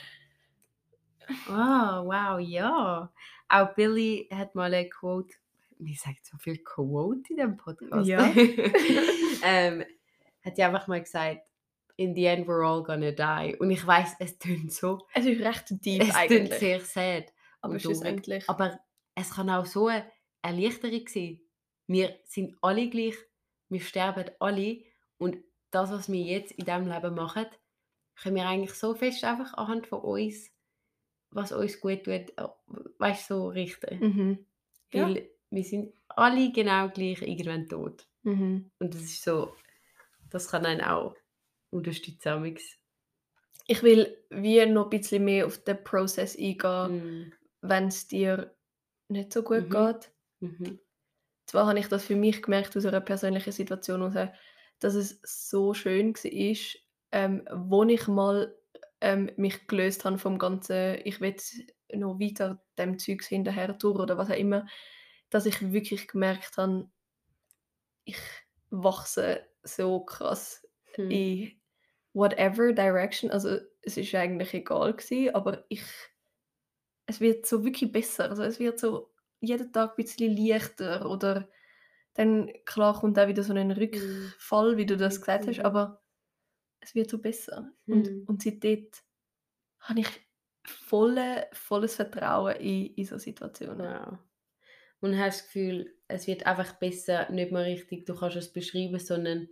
Ah, 1.48 2.02
wow, 2.04 2.40
ja. 2.40 3.12
Auch 3.50 3.74
Billy 3.76 4.28
hat 4.34 4.56
mal 4.56 4.74
eine 4.74 4.90
Quote, 4.90 5.36
wie 5.78 5.96
sagt 5.96 6.26
so 6.26 6.38
viel 6.38 6.58
Quote 6.58 7.22
in 7.30 7.38
dem 7.38 7.58
Podcast? 7.58 8.08
Ja. 8.08 8.20
ähm, 9.44 9.84
hat 10.42 10.58
ja 10.58 10.68
einfach 10.68 10.88
mal 10.88 11.02
gesagt, 11.02 11.42
in 11.96 12.16
the 12.16 12.26
end 12.26 12.48
we're 12.48 12.66
all 12.66 12.84
gonna 12.84 13.12
die. 13.12 13.58
Und 13.58 13.72
ich 13.72 13.86
weiß, 13.86 14.16
es 14.20 14.40
tönt 14.40 14.72
so, 14.72 15.06
es 15.14 15.26
ist 15.26 15.42
recht 15.42 15.66
deep 15.86 16.02
es 16.02 16.08
tönt 16.10 16.18
eigentlich. 16.18 16.60
sehr 16.60 16.80
sad. 16.82 17.34
aber 17.62 17.80
schlussendlich. 17.80 18.48
Aber 18.50 18.80
es 19.16 19.32
kann 19.32 19.50
auch 19.50 19.66
so 19.66 19.88
eine 19.88 20.10
Erleichterung 20.42 21.08
sein. 21.08 21.42
Wir 21.88 22.18
sind 22.24 22.56
alle 22.62 22.90
gleich, 22.90 23.16
wir 23.68 23.82
sterben 23.82 24.32
alle 24.40 24.82
und 25.18 25.38
das, 25.72 25.92
was 25.92 26.12
wir 26.12 26.22
jetzt 26.22 26.52
in 26.54 26.66
diesem 26.66 26.88
Leben 26.88 27.16
machen, 27.16 27.46
können 28.16 28.36
wir 28.36 28.48
eigentlich 28.48 28.74
so 28.74 28.96
fest 28.96 29.24
einfach 29.24 29.54
anhand 29.56 29.88
von 29.88 30.02
uns, 30.02 30.52
was 31.32 31.52
uns 31.52 31.80
gut 31.80 32.04
tut, 32.04 32.38
äh, 32.38 32.48
weißt 32.98 33.30
du, 33.30 33.36
so 33.36 33.48
richten. 33.50 34.00
Mhm. 34.00 34.46
Ja. 34.94 35.06
Weil 35.08 35.30
wir 35.50 35.64
sind 35.64 35.94
alle 36.08 36.52
genau 36.52 36.90
gleich 36.90 37.22
irgendwann 37.22 37.68
tot. 37.68 38.08
Mhm. 38.24 38.72
Und 38.80 38.94
das 38.94 39.02
ist 39.02 39.24
so, 39.24 39.54
das 40.30 40.50
kann 40.50 40.66
einen 40.66 40.82
auch 40.82 41.16
unterstützen. 41.72 42.44
Ich 43.68 43.84
will 43.84 44.18
wie 44.30 44.66
noch 44.66 44.86
ein 44.86 44.90
bisschen 44.90 45.24
mehr 45.24 45.46
auf 45.46 45.64
den 45.64 45.82
Prozess 45.84 46.38
eingehen, 46.38 46.90
Mm, 46.90 47.32
wenn 47.62 47.88
es 47.88 48.08
dir 48.08 48.56
nicht 49.10 49.34
so 49.34 49.44
gut 49.44 49.70
Mhm. 49.70 49.72
geht. 49.72 50.12
mhm. 50.42 50.80
Zwar 51.48 51.66
habe 51.68 51.80
ich 51.80 51.88
das 51.88 52.06
für 52.06 52.16
mich 52.16 52.42
gemerkt 52.42 52.78
aus 52.78 52.86
einer 52.86 53.02
persönlichen 53.02 53.52
Situation 53.52 54.12
heraus, 54.12 54.36
dass 54.80 54.94
es 54.96 55.20
so 55.24 55.74
schön 55.74 56.14
war, 56.16 56.80
ähm, 57.12 57.48
wo 57.52 57.84
ich 57.84 58.08
mal 58.08 58.56
ähm, 59.02 59.32
mich 59.38 59.68
gelöst 59.68 60.06
habe 60.06 60.18
vom 60.18 60.38
ganzen, 60.38 61.00
ich 61.04 61.20
will 61.22 61.36
noch 61.94 62.20
weiter 62.20 62.64
dem 62.78 63.00
Zeugs 63.00 63.28
hinterher 63.28 63.78
tun 63.78 63.98
oder 64.00 64.18
was 64.18 64.30
auch 64.30 64.36
immer, 64.38 64.68
dass 65.30 65.46
ich 65.46 65.72
wirklich 65.74 66.08
gemerkt 66.08 66.58
habe, 66.58 66.90
ich 68.06 68.18
wachse 68.70 69.46
so 69.76 70.02
krass 70.02 70.66
Hm. 70.96 71.12
in 71.12 71.52
whatever 72.14 72.74
direction. 72.74 73.32
Also 73.32 73.60
es 73.82 73.98
ist 73.98 74.14
eigentlich 74.16 74.54
egal 74.54 74.94
gewesen, 74.94 75.36
aber 75.36 75.66
ich, 75.70 75.84
es 77.06 77.20
wird 77.20 77.46
so 77.46 77.64
wirklich 77.64 77.92
besser. 77.92 78.30
Also 78.30 78.44
es 78.44 78.60
wird 78.60 78.80
so 78.80 79.12
jeden 79.40 79.72
Tag 79.72 79.92
ein 79.92 79.96
bisschen 79.96 80.36
leichter 80.36 81.10
oder 81.10 81.50
dann 82.16 82.52
klar 82.66 83.00
kommt 83.00 83.18
auch 83.18 83.28
wieder 83.28 83.44
so 83.44 83.54
ein 83.54 83.72
Rückfall, 83.72 84.78
wie 84.78 84.86
du 84.86 84.98
das 84.98 85.22
gesagt 85.22 85.48
hast, 85.48 85.60
aber 85.60 86.04
es 86.82 86.96
wird 86.96 87.10
so 87.10 87.20
besser. 87.20 87.72
Mhm. 87.86 87.94
Und, 87.94 88.30
und 88.30 88.44
seitdem 88.44 88.90
habe 89.80 90.02
ich 90.02 90.08
volle, 90.66 91.48
volles 91.54 91.96
Vertrauen 91.96 92.56
in, 92.58 92.88
in 92.96 93.06
so 93.06 93.18
Situationen. 93.18 93.80
Wow. 93.80 94.18
Und 95.02 95.18
hast 95.18 95.40
das 95.40 95.46
Gefühl, 95.46 95.96
es 96.10 96.28
wird 96.28 96.46
einfach 96.46 96.74
besser, 96.74 97.32
nicht 97.32 97.54
mehr 97.54 97.64
richtig, 97.64 98.06
du 98.06 98.16
kannst 98.16 98.36
es 98.36 98.52
beschreiben, 98.52 99.00
sondern 99.00 99.48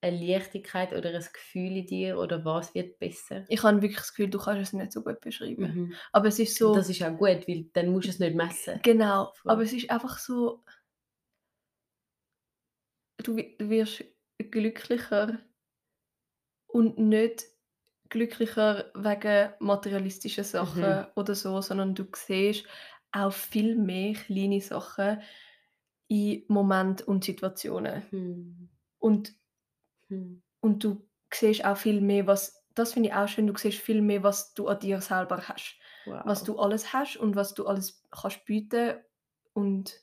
eine 0.00 0.16
Leichtigkeit 0.24 0.92
oder 0.92 1.10
ein 1.10 1.26
Gefühl 1.32 1.76
in 1.76 1.86
dir 1.86 2.18
oder 2.18 2.44
was 2.44 2.74
wird 2.74 2.98
besser? 2.98 3.44
Ich 3.48 3.62
habe 3.62 3.82
wirklich 3.82 3.98
das 3.98 4.10
Gefühl, 4.10 4.30
du 4.30 4.38
kannst 4.38 4.62
es 4.62 4.72
nicht 4.72 4.92
so 4.92 5.02
gut 5.02 5.20
beschreiben. 5.20 5.74
Mhm. 5.74 5.94
Aber 6.12 6.28
es 6.28 6.38
ist 6.38 6.56
so... 6.56 6.74
Das 6.74 6.88
ist 6.88 7.02
auch 7.02 7.16
gut, 7.16 7.48
weil 7.48 7.68
dann 7.72 7.88
musst 7.88 8.06
du 8.06 8.10
es 8.10 8.18
nicht 8.18 8.36
messen. 8.36 8.80
Genau, 8.82 9.32
aber 9.44 9.62
es 9.62 9.72
ist 9.72 9.90
einfach 9.90 10.18
so, 10.18 10.64
du, 13.18 13.36
du 13.36 13.70
wirst 13.70 14.04
glücklicher 14.38 15.38
und 16.68 16.98
nicht 16.98 17.46
glücklicher 18.08 18.90
wegen 18.94 19.52
materialistischen 19.58 20.44
Sachen 20.44 20.82
Mhm. 20.82 21.06
oder 21.16 21.34
so, 21.34 21.60
sondern 21.60 21.94
du 21.94 22.06
siehst 22.14 22.66
auch 23.10 23.32
viel 23.32 23.76
mehr 23.76 24.14
kleine 24.14 24.60
Sachen 24.60 25.20
in 26.08 26.44
Momenten 26.48 27.06
und 27.06 27.24
Situationen. 27.24 28.02
Hm. 28.10 28.68
Und, 28.98 29.34
Hm. 30.08 30.42
und 30.60 30.84
du 30.84 31.06
siehst 31.32 31.64
auch 31.64 31.76
viel 31.76 32.00
mehr, 32.00 32.26
was, 32.26 32.64
das 32.74 32.92
finde 32.94 33.10
ich 33.10 33.14
auch 33.14 33.28
schön, 33.28 33.46
du 33.46 33.56
siehst 33.56 33.78
viel 33.78 34.00
mehr, 34.02 34.22
was 34.22 34.54
du 34.54 34.68
an 34.68 34.78
dir 34.80 35.00
selber 35.00 35.48
hast. 35.48 35.76
Wow. 36.06 36.22
Was 36.24 36.44
du 36.44 36.58
alles 36.58 36.92
hast 36.92 37.16
und 37.16 37.36
was 37.36 37.54
du 37.54 37.66
alles 37.66 38.02
kannst 38.10 38.44
bieten 38.46 38.96
und 39.52 40.00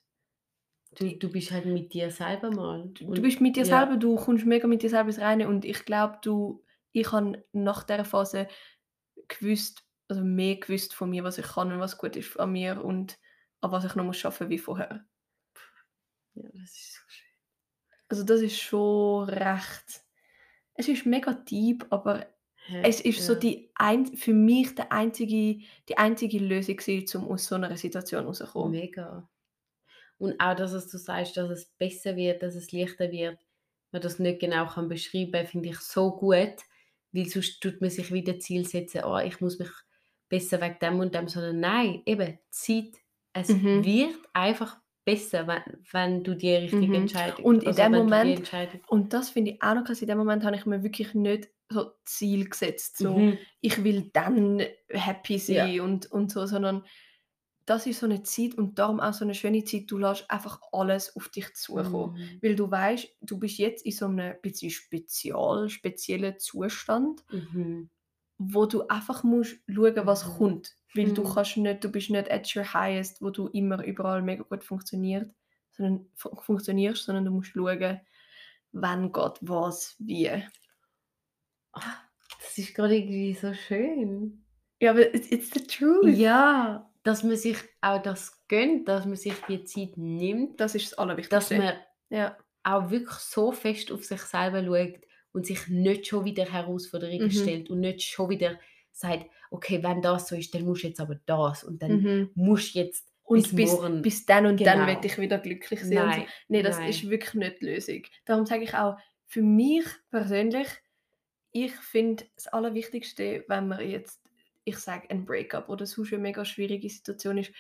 du, 0.99 1.17
du 1.17 1.31
bist 1.31 1.51
halt 1.51 1.65
mit 1.65 1.93
dir 1.93 2.11
selber 2.11 2.51
mal. 2.51 2.89
du 2.89 3.07
Und- 3.07 3.21
bist 3.21 3.41
mit 3.41 3.55
dir 3.55 3.65
ja. 3.65 3.79
selber, 3.79 3.97
du 3.97 4.15
kommst 4.15 4.45
mega 4.45 4.67
mit 4.67 4.83
dir 4.83 4.89
selber 4.89 5.09
ins 5.09 5.19
Reine 5.19 5.47
und 5.47 5.65
ich 5.65 5.83
glaube, 5.85 6.19
du, 6.21 6.63
ich 6.91 7.11
habe 7.11 7.43
nach 7.53 7.83
dieser 7.83 8.05
Phase 8.05 8.47
gewusst, 9.27 9.83
also 10.07 10.23
mehr 10.23 10.57
gewusst 10.57 10.93
von 10.93 11.09
mir, 11.09 11.23
was 11.23 11.39
ich 11.39 11.47
kann 11.47 11.71
und 11.71 11.79
was 11.79 11.97
gut 11.97 12.15
ist 12.15 12.39
an 12.39 12.51
mir 12.51 12.83
und 12.83 13.17
an 13.61 13.71
was 13.71 13.85
ich 13.85 13.95
noch 13.95 14.03
muss 14.05 14.17
schaffen 14.17 14.49
wie 14.49 14.59
vorher. 14.59 15.05
Ja, 16.35 16.49
das 16.53 16.69
ist 16.71 16.93
so 16.93 17.01
schön. 17.07 17.24
Also 18.15 18.23
das 18.25 18.41
ist 18.41 18.59
schon 18.59 19.27
recht, 19.29 20.03
es 20.75 20.87
ist 20.89 21.05
mega 21.05 21.33
deep, 21.33 21.85
aber 21.91 22.27
Hä? 22.67 22.83
es 22.83 23.01
ist 23.01 23.25
so 23.25 23.35
Ja. 23.35 23.39
die 23.39 23.71
ein, 23.75 24.05
für 24.17 24.33
mich 24.33 24.75
der 24.75 24.91
einzige, 24.91 25.65
die 25.89 25.97
einzige 25.97 26.39
Lösung 26.39 26.77
gewesen, 26.77 27.23
um 27.25 27.31
aus 27.31 27.47
so 27.47 27.55
einer 27.55 27.77
Situation 27.77 28.25
rauszukommen. 28.25 28.77
Mega. 28.77 29.29
Und 30.17 30.39
auch, 30.39 30.55
dass 30.55 30.71
es 30.73 30.87
du 30.89 30.97
sagst, 30.97 31.37
dass 31.37 31.49
es 31.49 31.65
besser 31.65 32.15
wird, 32.15 32.41
dass 32.41 32.55
es 32.55 32.71
leichter 32.71 33.11
wird, 33.11 33.39
man 33.91 34.01
das 34.01 34.19
nicht 34.19 34.39
genau 34.39 34.67
kann 34.67 34.87
beschreiben, 34.89 35.45
finde 35.47 35.69
ich 35.69 35.79
so 35.79 36.11
gut, 36.15 36.55
weil 37.11 37.27
sonst 37.27 37.59
tut 37.61 37.81
man 37.81 37.89
sich 37.89 38.11
wieder 38.13 38.39
Ziel 38.39 38.65
setzen, 38.65 39.03
oh, 39.05 39.17
ich 39.17 39.41
muss 39.41 39.59
mich 39.59 39.69
besser 40.29 40.61
wegen 40.61 40.79
dem 40.79 40.99
und 40.99 41.15
dem, 41.15 41.27
sondern 41.27 41.59
nein, 41.59 42.01
eben, 42.05 42.39
Zeit, 42.49 42.95
es 43.33 43.57
Mhm. 43.63 43.73
wird 43.73 44.17
einfach 44.33 44.79
besser, 45.05 45.47
wenn, 45.47 45.63
wenn 45.91 46.23
du 46.23 46.35
die 46.35 46.53
richtige 46.55 46.87
Mhm. 46.87 46.93
Entscheidung 46.95 47.45
Und 47.45 47.61
in 47.63 47.67
also 47.69 47.83
dem 47.83 47.91
Moment- 47.93 48.51
Und 48.87 49.13
das 49.13 49.29
finde 49.29 49.51
ich 49.51 49.61
auch 49.63 49.75
noch 49.75 49.83
krass, 49.85 50.01
in 50.01 50.07
dem 50.07 50.17
Moment 50.17 50.43
habe 50.43 50.55
ich 50.55 50.65
mir 50.65 50.83
wirklich 50.83 51.13
nicht 51.13 51.49
so 51.69 51.91
Ziel 52.05 52.49
gesetzt, 52.49 52.97
so 52.97 53.17
Mhm. 53.17 53.37
ich 53.61 53.83
will 53.83 54.09
dann 54.13 54.61
happy 54.89 55.37
sein 55.39 55.79
und, 55.81 56.11
und 56.11 56.31
so, 56.31 56.45
sondern 56.45 56.83
das 57.67 57.87
ist 57.87 57.99
so 57.99 58.05
eine 58.05 58.21
Zeit 58.21 58.53
und 58.55 58.77
darum 58.77 58.99
auch 58.99 59.13
so 59.13 59.25
eine 59.25 59.33
schöne 59.33 59.63
Zeit, 59.63 59.89
du 59.89 59.97
lässt 59.97 60.29
einfach 60.29 60.59
alles 60.71 61.15
auf 61.15 61.29
dich 61.29 61.51
zukommen. 61.55 62.13
Mhm. 62.19 62.39
Weil 62.43 62.55
du 62.55 62.69
weißt, 62.69 63.07
du 63.21 63.39
bist 63.39 63.57
jetzt 63.57 63.83
in 63.85 63.91
so 63.91 64.05
einem 64.05 64.35
bisschen 64.43 64.69
spezial, 64.69 65.69
speziellen 65.69 66.37
Zustand, 66.37 67.23
Mhm. 67.31 67.89
Wo 68.37 68.65
du 68.65 68.87
einfach 68.87 69.23
musst 69.23 69.57
schauen, 69.69 70.05
was 70.05 70.25
Mhm. 70.27 70.31
kommt. 70.37 70.75
Weil 70.93 71.11
du 71.13 71.23
Mhm. 71.23 71.33
kannst 71.33 71.57
nicht, 71.57 71.83
du 71.83 71.89
bist 71.89 72.09
nicht 72.09 72.29
at 72.31 72.55
your 72.55 72.73
highest, 72.73 73.21
wo 73.21 73.29
du 73.29 73.47
immer 73.47 73.83
überall 73.83 74.21
mega 74.21 74.43
gut 74.43 74.63
funktioniert, 74.63 75.33
sondern 75.71 76.07
fu- 76.15 76.35
funktionierst, 76.35 77.03
sondern 77.05 77.25
du 77.25 77.31
musst 77.31 77.51
schauen, 77.51 77.99
wann 78.71 79.11
geht 79.11 79.37
was, 79.41 79.95
wie. 79.99 80.43
Das 81.73 82.57
ist 82.57 82.73
gerade 82.73 82.95
irgendwie 82.97 83.33
so 83.33 83.53
schön. 83.53 84.45
Ja, 84.81 84.91
aber 84.91 85.13
it's, 85.13 85.49
the 85.53 85.65
truth. 85.65 86.15
Ja, 86.17 86.89
dass 87.03 87.23
man 87.23 87.35
sich 87.37 87.57
auch 87.81 88.01
das 88.01 88.45
gönnt, 88.47 88.87
dass 88.87 89.05
man 89.05 89.15
sich 89.15 89.35
die 89.47 89.63
Zeit 89.63 89.97
nimmt, 89.97 90.59
Das 90.59 90.75
ist 90.75 90.85
das 90.85 90.89
dass 90.91 90.99
Allerwichtigste. 90.99 91.57
man 91.57 91.73
ja. 92.09 92.37
auch 92.63 92.89
wirklich 92.89 93.15
so 93.19 93.51
fest 93.51 93.91
auf 93.91 94.03
sich 94.03 94.21
selber 94.21 94.63
schaut 94.63 94.99
und 95.35 95.45
sich 95.45 95.67
nicht 95.69 96.07
schon 96.07 96.25
wieder 96.25 96.45
Herausforderungen 96.51 97.31
Mhm. 97.31 97.31
stellt 97.31 97.69
und 97.69 97.81
nicht 97.81 98.03
schon 98.03 98.29
wieder 98.31 98.59
sagt, 98.91 99.27
okay, 99.51 99.83
wenn 99.83 100.01
das 100.01 100.29
so 100.29 100.35
ist, 100.35 100.53
dann 100.55 100.65
musst 100.65 100.83
du 100.83 100.87
jetzt 100.87 101.01
aber 101.01 101.15
das 101.27 101.63
und 101.63 101.83
dann 101.83 102.05
Mhm. 102.05 102.35
musst 102.35 102.75
du 102.75 102.79
jetzt 102.79 103.09
Und 103.23 103.41
bis 103.41 103.53
bis, 103.55 103.71
morgen. 103.73 104.01
bis 104.01 104.25
dann 104.25 104.45
und 104.47 104.65
dann 104.67 104.85
Genau. 104.87 104.87
will 104.87 104.99
ich 105.03 105.17
wieder 105.19 105.39
glücklich 105.39 105.83
sein. 105.83 106.05
und 106.05 106.13
so. 106.15 106.21
Nein, 106.21 106.27
Nee, 106.47 106.63
das 106.63 106.79
nein. 106.79 106.85
ist 106.85 107.09
wirklich 107.09 107.33
nicht 107.35 107.61
die 107.61 107.65
Lösung. 107.65 108.03
Darum 108.25 108.45
sage 108.45 108.63
ich 108.63 108.73
auch, 108.75 108.97
für 109.27 109.41
mich 109.43 109.85
persönlich, 110.11 110.67
ich 111.51 111.73
finde 111.75 112.25
das 112.35 112.47
Allerwichtigste, 112.47 113.45
wenn 113.47 113.67
man 113.67 113.87
jetzt, 113.89 114.21
ich 114.65 114.77
sage, 114.77 115.09
ein 115.09 115.25
Breakup 115.25 115.69
oder 115.69 115.85
sonst 115.85 116.13
eine 116.13 116.21
mega 116.21 116.45
schwierige 116.45 116.89
Situation 116.89 117.37
ist, 117.37 117.53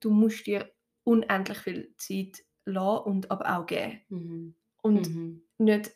du 0.00 0.10
musst 0.10 0.46
dir 0.46 0.72
unendlich 1.04 1.58
viel 1.58 1.94
Zeit 1.98 2.38
lassen 2.64 3.04
und 3.04 3.30
aber 3.30 3.58
auch 3.58 3.66
geben. 3.66 4.00
Mhm. 4.08 4.54
Und 4.82 5.10
Mhm. 5.14 5.42
nicht 5.58 5.92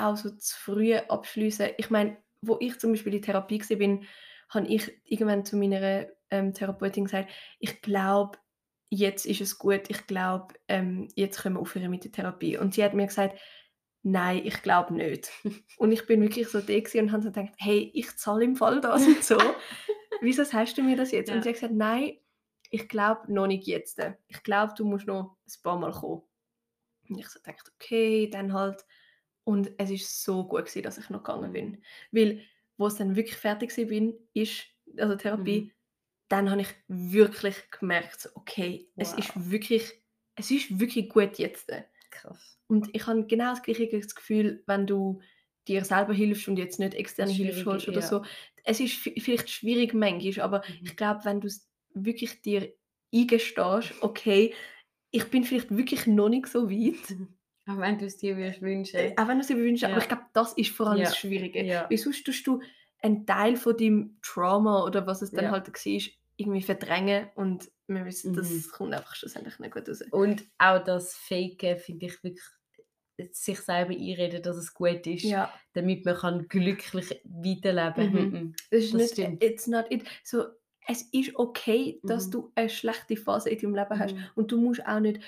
auch 0.00 0.16
so 0.16 0.30
zu 0.30 0.56
früh 0.58 0.94
abschließen. 0.94 1.70
Ich 1.78 1.90
meine, 1.90 2.16
wo 2.42 2.56
ich 2.60 2.78
zum 2.78 2.92
Beispiel 2.92 3.14
in 3.14 3.22
Therapie 3.22 3.60
war, 3.60 3.76
bin, 3.76 4.06
habe 4.48 4.66
ich 4.66 4.92
irgendwann 5.04 5.44
zu 5.44 5.56
meiner 5.56 6.06
ähm, 6.30 6.54
Therapeutin 6.54 7.04
gesagt, 7.04 7.30
ich 7.58 7.82
glaube, 7.82 8.38
jetzt 8.90 9.26
ist 9.26 9.40
es 9.40 9.58
gut, 9.58 9.82
ich 9.88 10.06
glaube, 10.06 10.54
ähm, 10.68 11.08
jetzt 11.14 11.42
können 11.42 11.56
wir 11.56 11.60
aufhören 11.60 11.90
mit 11.90 12.04
der 12.04 12.12
Therapie. 12.12 12.58
Und 12.58 12.74
sie 12.74 12.82
hat 12.82 12.94
mir 12.94 13.06
gesagt, 13.06 13.38
nein, 14.02 14.42
ich 14.44 14.62
glaube 14.62 14.94
nicht. 14.94 15.30
Und 15.78 15.92
ich 15.92 16.06
bin 16.06 16.20
wirklich 16.22 16.48
so 16.48 16.60
da 16.60 16.72
und 16.72 17.12
habe 17.12 17.22
so 17.22 17.30
gedacht, 17.30 17.54
hey, 17.58 17.90
ich 17.94 18.16
zahle 18.16 18.44
im 18.44 18.56
Fall 18.56 18.80
das 18.80 19.06
und 19.06 19.22
so. 19.22 19.38
Wieso 20.20 20.44
sagst 20.44 20.76
du 20.76 20.82
mir 20.82 20.96
das 20.96 21.12
jetzt? 21.12 21.28
Ja. 21.28 21.34
Und 21.34 21.42
sie 21.42 21.50
hat 21.50 21.56
gesagt, 21.56 21.74
nein, 21.74 22.18
ich 22.70 22.88
glaube 22.88 23.32
noch 23.32 23.46
nicht 23.46 23.66
jetzt. 23.66 24.00
Ich 24.28 24.42
glaube, 24.42 24.74
du 24.76 24.84
musst 24.84 25.06
noch 25.06 25.36
ein 25.46 25.62
paar 25.62 25.78
Mal 25.78 25.92
kommen. 25.92 26.22
Und 27.08 27.18
ich 27.18 27.28
so 27.28 27.40
dachte, 27.42 27.70
okay, 27.74 28.28
dann 28.28 28.52
halt. 28.52 28.84
Und 29.50 29.70
es 29.78 29.90
ist 29.90 30.22
so 30.24 30.44
gut 30.46 30.66
gewesen, 30.66 30.82
dass 30.82 30.98
ich 30.98 31.10
noch 31.10 31.22
gegangen 31.24 31.52
bin. 31.52 31.82
Weil, 32.12 32.42
wo 32.76 32.86
es 32.86 32.96
dann 32.96 33.16
wirklich 33.16 33.36
fertig 33.36 33.76
war, 33.76 34.12
ist, 34.34 34.64
also 34.98 35.16
Therapie, 35.16 35.62
Mhm. 35.62 35.72
dann 36.28 36.50
habe 36.50 36.60
ich 36.62 36.68
wirklich 36.88 37.56
gemerkt, 37.70 38.30
okay, 38.34 38.88
es 38.96 39.12
Wow. 39.12 39.18
ist 39.18 39.50
wirklich, 39.50 40.02
es 40.36 40.50
ist 40.50 40.78
wirklich 40.78 41.08
gut 41.08 41.38
jetzt. 41.38 41.70
Krass. 42.10 42.58
Und 42.68 42.88
ich 42.92 43.06
habe 43.06 43.26
genau 43.26 43.50
das 43.50 43.62
gleiche 43.62 43.88
Gefühl, 43.88 44.62
wenn 44.66 44.86
du 44.86 45.20
dir 45.66 45.84
selber 45.84 46.14
hilfst 46.14 46.48
und 46.48 46.56
jetzt 46.56 46.78
nicht 46.78 46.94
externe 46.94 47.32
Hilfe 47.32 47.64
holst 47.70 47.88
oder 47.88 48.00
ja. 48.00 48.08
so. 48.08 48.24
Es 48.64 48.80
ist 48.80 48.94
vi- 49.04 49.20
vielleicht 49.20 49.50
schwierig 49.50 49.94
manchmal, 49.94 50.44
aber 50.44 50.62
Mhm. 50.68 50.78
ich 50.84 50.96
glaube, 50.96 51.24
wenn 51.24 51.40
du 51.40 51.48
es 51.48 51.68
wirklich 51.94 52.40
dir 52.42 52.72
eingestehst, 53.14 53.94
okay, 54.02 54.54
ich 55.10 55.24
bin 55.30 55.44
vielleicht 55.44 55.76
wirklich 55.76 56.06
noch 56.06 56.28
nicht 56.28 56.46
so 56.46 56.70
weit, 56.70 57.16
Auch 57.66 57.78
wenn 57.78 57.98
du 57.98 58.06
es 58.06 58.16
dir 58.16 58.36
wünschen. 58.36 59.16
auch 59.18 59.28
wenn 59.28 59.36
du 59.36 59.40
es 59.42 59.46
dir 59.46 59.56
wünschst, 59.56 59.84
aber 59.84 59.94
Ja. 59.94 59.98
ich 60.00 60.08
glaube, 60.08 60.24
das 60.32 60.52
ist 60.54 60.70
vor 60.70 60.88
allem 60.88 60.98
Ja. 61.00 61.04
das 61.04 61.16
Schwierige. 61.18 61.62
Ja. 61.64 61.86
Weil 61.88 61.98
sonst 61.98 62.24
tust 62.24 62.46
du 62.46 62.60
einen 63.02 63.26
Teil 63.26 63.56
von 63.56 63.76
deinem 63.76 64.18
Trauma 64.22 64.84
oder 64.84 65.06
was 65.06 65.22
es 65.22 65.30
dann 65.30 65.44
Ja. 65.44 65.50
halt 65.52 65.68
war, 65.68 66.02
irgendwie 66.36 66.62
verdrängen 66.62 67.28
und 67.34 67.70
wir 67.86 68.04
wissen, 68.06 68.32
Mhm. 68.32 68.36
das 68.36 68.68
kommt 68.70 68.94
einfach 68.94 69.14
schlussendlich 69.14 69.58
nicht 69.58 69.72
gut 69.74 69.88
raus. 69.88 70.02
Und 70.10 70.44
auch 70.58 70.82
das 70.82 71.14
Faken 71.14 71.76
finde 71.78 72.06
ich 72.06 72.22
wirklich 72.24 72.44
sich 73.32 73.60
selber 73.60 73.92
einreden, 73.92 74.42
dass 74.42 74.56
es 74.56 74.72
gut 74.72 75.06
ist, 75.06 75.24
Ja. 75.24 75.52
damit 75.74 76.06
man 76.06 76.16
kann 76.16 76.48
glücklich 76.48 77.20
weiterleben 77.24 78.12
Mhm. 78.12 78.32
kann. 78.32 78.54
Das 78.70 78.84
ist 78.84 78.94
Das 78.94 79.00
nicht, 79.02 79.12
stimmt. 79.12 79.44
it's 79.44 79.66
not 79.66 79.84
it. 79.90 80.04
So, 80.24 80.44
es 80.88 81.02
ist 81.12 81.36
okay, 81.36 82.00
dass 82.02 82.28
Mhm. 82.28 82.30
du 82.30 82.52
eine 82.54 82.70
schlechte 82.70 83.16
Phase 83.16 83.50
in 83.50 83.58
deinem 83.58 83.74
Leben 83.74 83.98
hast. 83.98 84.14
Mhm. 84.14 84.24
Und 84.36 84.50
du 84.50 84.58
musst 84.60 84.84
auch 84.86 85.00
nicht 85.00 85.20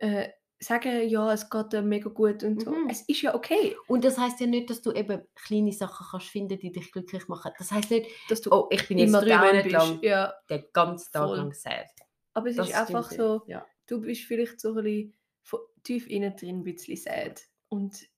äh, 0.00 0.28
sagen, 0.60 1.08
ja, 1.08 1.32
es 1.32 1.48
geht 1.50 1.72
dir 1.72 1.82
mega 1.82 2.10
gut 2.10 2.42
und 2.42 2.62
so. 2.62 2.70
Mhm. 2.72 2.88
Es 2.90 3.02
ist 3.02 3.22
ja 3.22 3.34
okay, 3.34 3.76
Und 3.86 4.04
das 4.04 4.18
heißt 4.18 4.40
ja 4.40 4.46
nicht, 4.46 4.68
dass 4.70 4.82
du 4.82 4.92
eben 4.92 5.22
kleine 5.34 5.72
Sachen 5.72 6.06
kannst 6.10 6.28
finden, 6.28 6.58
die 6.58 6.72
dich 6.72 6.90
glücklich 6.92 7.28
machen. 7.28 7.52
Das 7.58 7.70
heißt 7.70 7.90
nicht, 7.90 8.08
dass 8.28 8.40
du 8.40 8.50
oh, 8.52 8.66
ich 8.70 8.86
bin 8.88 8.98
jetzt 8.98 9.08
immer 9.10 9.20
drei 9.24 9.36
Monate 9.38 9.68
lang 9.68 9.98
Ja, 10.02 10.34
den 10.50 10.64
ganzen 10.72 11.12
Tag 11.12 11.26
Voll. 11.28 11.36
lang 11.36 11.52
sad. 11.54 11.86
aber 12.34 12.48
es 12.50 12.56
Das 12.56 12.68
ist 12.68 12.74
einfach 12.74 13.10
so. 13.10 13.42
Ja. 13.46 13.64
du 13.86 14.00
bist 14.00 14.22
vielleicht 14.24 14.60
so 14.60 14.74
ein 14.76 14.82
bisschen 14.84 15.14
von 15.42 15.60
tief 15.84 16.06
innen 16.08 16.34
drin 16.36 16.58
ein 16.60 16.64
bisschen 16.64 16.96
sad. 16.96 17.40
Und 17.68 18.08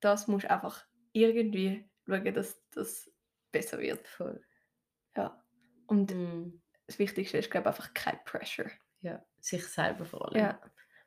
das 0.00 0.28
musst 0.28 0.44
du 0.44 0.50
einfach 0.50 0.84
irgendwie 1.12 1.88
schauen, 2.06 2.34
dass 2.34 2.60
das 2.72 3.10
besser 3.52 3.78
wird. 3.78 4.06
Voll. 4.06 4.42
Ja. 5.16 5.42
Und 5.86 6.14
Mhm. 6.14 6.60
das 6.86 6.98
Wichtigste 6.98 7.38
ist, 7.38 7.50
glaube 7.50 7.64
ich, 7.70 7.74
einfach 7.76 7.94
kein 7.94 8.18
Pressure. 8.24 8.70
ja. 9.00 9.24
Sich 9.40 9.64
selber 9.66 10.04
vor 10.04 10.26
allem. 10.28 10.40
Ja. 10.40 10.60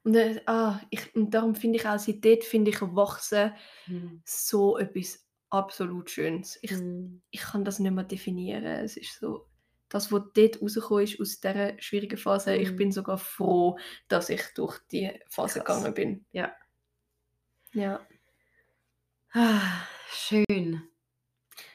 Und, 0.04 0.16
äh, 0.16 0.42
ah, 0.48 0.80
ich, 0.90 1.16
und 1.16 1.32
darum 1.32 1.54
finde 1.56 1.78
ich 1.80 1.88
auch, 1.88 2.00
seitdem 2.00 2.42
finde 2.42 2.72
ich 2.72 2.82
Erwachsen 2.82 3.54
Mhm. 3.88 4.22
so 4.26 4.78
etwas 4.78 5.26
absolut 5.50 6.10
Schönes. 6.10 6.58
Ich, 6.62 6.72
Mhm. 6.72 7.22
ich 7.30 7.42
kann 7.42 7.64
das 7.66 7.80
nicht 7.80 7.92
mehr 7.92 8.04
definieren. 8.04 8.64
Es 8.66 8.98
ist 8.98 9.20
so, 9.20 9.48
das, 9.90 10.12
was 10.12 10.24
dort 10.34 10.62
rausgekommen 10.62 11.04
ist 11.04 11.20
aus 11.20 11.40
dieser 11.40 11.80
schwierigen 11.82 12.18
Phase, 12.18 12.56
ich 12.56 12.72
Mhm. 12.72 12.76
bin 12.78 12.92
sogar 12.92 13.18
froh, 13.18 13.78
dass 14.08 14.30
ich 14.30 14.42
durch 14.56 14.80
die 14.92 15.12
Phase 15.28 15.60
Krass. 15.62 15.78
gegangen 15.84 15.94
bin. 15.94 16.26
Ja. 16.32 16.56
Ja. 17.74 18.06
Ah, 19.34 19.84
schön. 20.10 20.82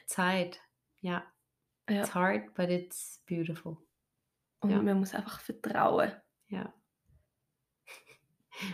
Zeit. 0.07 0.61
Ja. 1.01 1.25
ja. 1.89 2.01
It's 2.03 2.15
hard, 2.15 2.55
but 2.55 2.71
it's 2.71 3.23
beautiful. 3.27 3.77
Und 4.61 4.71
ja. 4.71 4.83
man 4.83 4.99
muss 4.99 5.15
einfach 5.15 5.41
vertrauen. 5.41 6.12
Ja. 6.49 6.73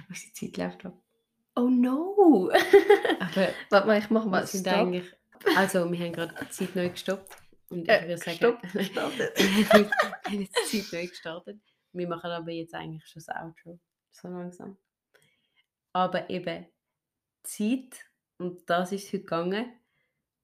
Unsere 0.09 0.33
Zeit 0.33 0.57
läuft 0.57 0.87
ab. 0.87 1.03
Oh 1.57 1.69
no! 1.69 2.51
Aber 3.21 3.49
Warte 3.71 3.87
mal, 3.87 3.99
ich 3.99 4.11
mache 4.11 4.27
wir 4.27 4.31
mal 4.31 4.47
sind 4.47 4.67
eigentlich... 4.69 5.13
Also, 5.57 5.91
wir 5.91 5.99
haben 5.99 6.13
gerade 6.13 6.35
die 6.41 6.49
Zeit 6.51 6.77
neu 6.77 6.89
gestoppt. 6.89 7.37
Und 7.69 7.83
ich 7.83 7.89
Äh, 7.89 8.09
würde 8.09 8.19
sagen... 8.19 8.37
Stopp, 8.37 8.63
gestartet. 8.73 9.39
wir 9.39 9.91
haben 10.25 10.41
jetzt 10.41 10.73
die 10.73 10.83
Zeit 10.83 10.93
neu 10.93 11.07
gestartet. 11.09 11.61
Wir 11.93 12.09
machen 12.09 12.31
aber 12.31 12.51
jetzt 12.51 12.75
eigentlich 12.75 13.07
schon 13.07 13.23
das 13.27 13.37
Outro. 13.37 13.81
So 14.13 14.29
langsam. 14.29 14.79
Aber 15.93 16.31
eben, 16.31 16.67
Zeit, 17.43 18.07
und 18.39 18.69
das 18.71 18.93
ist 18.93 19.09
heute 19.09 19.21
gegangen. 19.21 19.73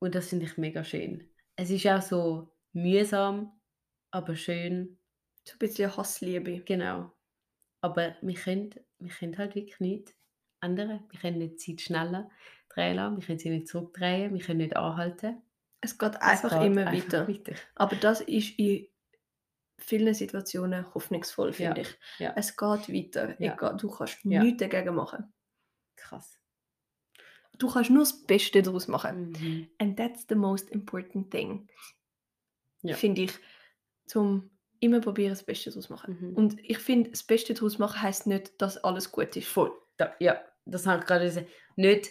Und 0.00 0.14
das 0.14 0.28
finde 0.28 0.46
ich 0.46 0.56
mega 0.58 0.84
schön. 0.84 1.28
Es 1.56 1.70
ist 1.70 1.86
auch 1.86 2.02
so 2.02 2.52
mühsam, 2.72 3.52
aber 4.10 4.36
schön. 4.36 4.98
So 5.44 5.54
ein 5.54 5.58
bisschen 5.58 5.96
Hassliebe. 5.96 6.60
Genau. 6.60 7.12
Aber 7.80 8.16
wir 8.20 8.34
können, 8.34 8.74
wir 8.98 9.10
können 9.10 9.36
halt 9.38 9.54
wirklich 9.54 9.78
nichts 9.80 10.14
ändern. 10.60 11.04
Wir 11.10 11.20
können 11.20 11.38
nicht 11.38 11.66
die 11.66 11.76
Zeit 11.76 11.80
schneller 11.82 12.30
drehen 12.68 12.96
lassen. 12.96 13.16
Wir 13.16 13.24
können 13.26 13.38
sie 13.38 13.50
nicht 13.50 13.68
zurückdrehen. 13.68 14.34
Wir 14.34 14.40
können 14.40 14.58
nicht 14.58 14.76
anhalten. 14.76 15.40
Es 15.80 15.96
geht 15.98 16.14
Es 16.16 16.20
einfach 16.20 16.50
geht 16.50 16.62
immer 16.66 16.86
einfach 16.88 17.04
weiter. 17.06 17.28
weiter. 17.28 17.52
Aber 17.76 17.96
das 17.96 18.20
ist 18.20 18.58
in 18.58 18.88
vielen 19.78 20.12
Situationen 20.14 20.92
hoffnungsvoll, 20.94 21.52
finde 21.52 21.82
Ja, 21.82 21.86
ich. 21.86 21.98
ja. 22.18 22.32
Es 22.36 22.56
geht 22.56 22.88
weiter. 22.92 23.40
Ja. 23.40 23.54
Egal, 23.54 23.76
du 23.76 23.88
kannst 23.90 24.24
nichts 24.24 24.58
dagegen 24.60 24.94
machen. 24.94 25.32
Krass. 25.94 26.38
Du 27.58 27.68
kannst 27.70 27.90
nur 27.90 28.02
das 28.02 28.24
Beste 28.26 28.62
daraus 28.62 28.88
machen. 28.88 29.30
Mhm. 29.30 29.68
And 29.78 29.96
that's 29.96 30.26
the 30.28 30.34
most 30.34 30.70
important 30.70 31.30
thing. 31.30 31.68
Finde 32.94 33.22
ich. 33.22 33.32
Zum 34.06 34.50
immer 34.80 35.00
probieren, 35.00 35.30
das 35.30 35.42
Beste 35.42 35.70
daraus 35.70 35.88
machen. 35.90 36.16
Mhm. 36.20 36.34
Und 36.36 36.56
ich 36.62 36.78
finde, 36.78 37.10
das 37.10 37.22
Beste 37.22 37.54
daraus 37.54 37.78
machen 37.78 38.00
heisst 38.02 38.26
nicht, 38.26 38.60
dass 38.60 38.76
alles 38.84 39.10
gut 39.12 39.36
ist. 39.36 39.48
Voll. 39.48 39.72
Da, 39.96 40.14
ja, 40.20 40.40
das 40.64 40.86
habe 40.86 41.00
ich 41.00 41.06
gerade 41.06 41.24
gesagt. 41.24 41.48
Nicht, 41.76 42.08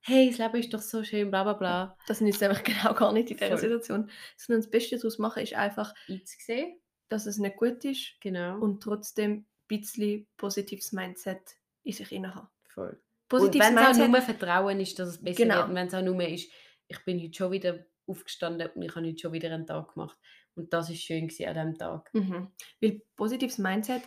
hey, 0.00 0.28
das 0.30 0.38
Leben 0.38 0.56
ist 0.56 0.72
doch 0.74 0.80
so 0.80 1.04
schön, 1.04 1.30
bla 1.30 1.42
bla 1.44 1.52
bla. 1.54 1.98
Das 2.06 2.20
ist 2.20 2.40
nämlich 2.40 2.62
genau 2.64 2.94
gar 2.94 3.12
nicht 3.12 3.30
in 3.30 3.36
dieser 3.36 3.50
Voll. 3.50 3.58
Situation. 3.58 4.10
Sondern 4.36 4.62
das 4.62 4.70
Beste 4.70 4.96
daraus 4.96 5.18
machen 5.18 5.42
ist 5.42 5.54
einfach, 5.54 5.94
Einzusehen. 6.08 6.78
dass 7.08 7.26
es 7.26 7.38
nicht 7.38 7.56
gut 7.56 7.84
ist 7.84 8.14
Genau. 8.20 8.58
und 8.58 8.82
trotzdem 8.82 9.32
ein 9.32 9.46
bisschen 9.68 10.26
positives 10.36 10.92
Mindset 10.92 11.40
in 11.82 11.92
sich 11.92 12.10
haben. 12.10 12.48
voll. 12.68 12.90
Und 12.90 13.28
Positives 13.28 13.68
wenn 13.68 13.78
es 13.78 14.00
auch 14.00 14.08
nur 14.08 14.22
Vertrauen 14.22 14.80
ist, 14.80 14.98
dass 14.98 15.08
es 15.10 15.22
besser 15.22 15.42
Genau. 15.44 15.56
wird. 15.58 15.68
Und 15.68 15.74
wenn 15.76 15.86
es 15.86 15.94
auch 15.94 16.02
nur 16.02 16.20
ist, 16.26 16.50
ich 16.88 17.04
bin 17.04 17.22
heute 17.22 17.34
schon 17.34 17.52
wieder 17.52 17.86
aufgestanden 18.06 18.68
und 18.74 18.82
ich 18.82 18.94
habe 18.96 19.06
heute 19.06 19.18
schon 19.18 19.32
wieder 19.32 19.52
einen 19.54 19.66
Tag 19.66 19.94
gemacht. 19.94 20.18
Und 20.60 20.72
das 20.72 20.90
ist 20.90 21.02
schön 21.02 21.24
an 21.24 21.28
diesem 21.28 21.78
Tag. 21.78 22.12
Mhm. 22.14 22.50
Weil 22.80 23.02
positives 23.16 23.58
Mindset 23.58 24.02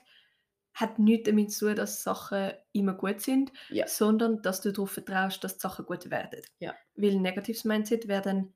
hat 0.74 0.98
nichts 1.00 1.30
damit 1.30 1.52
zu 1.52 1.68
tun, 1.68 1.76
dass 1.76 2.04
Sachen 2.04 2.52
immer 2.72 2.94
gut 2.94 3.22
sind, 3.22 3.52
Ja. 3.70 3.88
sondern 3.88 4.42
dass 4.42 4.62
du 4.62 4.72
darauf 4.72 4.92
vertraust, 4.92 5.44
dass 5.44 5.58
die 5.58 5.62
Sachen 5.62 5.86
gut 5.86 6.10
werden. 6.10 6.42
Ja. 6.60 6.76
Weil 6.96 7.20
negatives 7.20 7.63
Mindset 7.63 8.08
wäre 8.08 8.22
dann, 8.22 8.54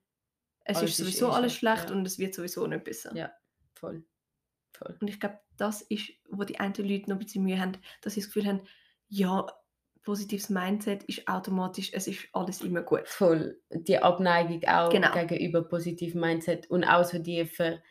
es 0.64 0.78
Alles 0.78 0.92
ist 0.92 1.00
ist 1.00 1.06
sowieso 1.06 1.28
eh 1.30 1.36
alles 1.36 1.54
schlecht, 1.54 1.78
schlecht 1.78 1.90
ja. 1.92 1.96
und 1.96 2.06
es 2.06 2.20
wird 2.20 2.34
sowieso 2.34 2.66
nicht 2.68 2.84
besser. 2.84 3.16
Ja. 3.16 3.32
Voll. 3.76 4.04
Voll. 4.74 4.98
Und 5.00 5.08
ich 5.08 5.20
glaube, 5.20 5.40
das 5.58 5.82
ist, 5.84 6.12
wo 6.30 6.44
die 6.44 6.60
einen 6.60 6.74
Leute 6.74 7.10
noch 7.10 7.16
ein 7.18 7.20
bisschen 7.20 7.44
Mühe 7.44 7.60
haben, 7.60 7.74
dass 8.02 8.14
sie 8.14 8.22
das 8.22 8.28
Gefühl 8.28 8.48
haben, 8.48 8.62
ja, 9.10 9.48
positives 10.08 10.50
Mindset 10.50 11.04
ist 11.04 11.28
automatisch, 11.28 11.92
es 11.94 12.08
ist 12.08 12.30
alles 12.32 12.62
immer 12.62 12.82
gut. 12.82 13.06
Voll. 13.10 13.60
Die 13.70 13.98
Abneigung 14.00 14.64
auch 14.66 14.90
Genau. 14.90 15.12
gegenüber 15.12 15.62
positivem 15.68 16.22
Mindset 16.22 16.70
und 16.72 16.86
auch 16.86 17.04
so 17.04 17.20
die 17.20 17.46
Ver 17.46 17.82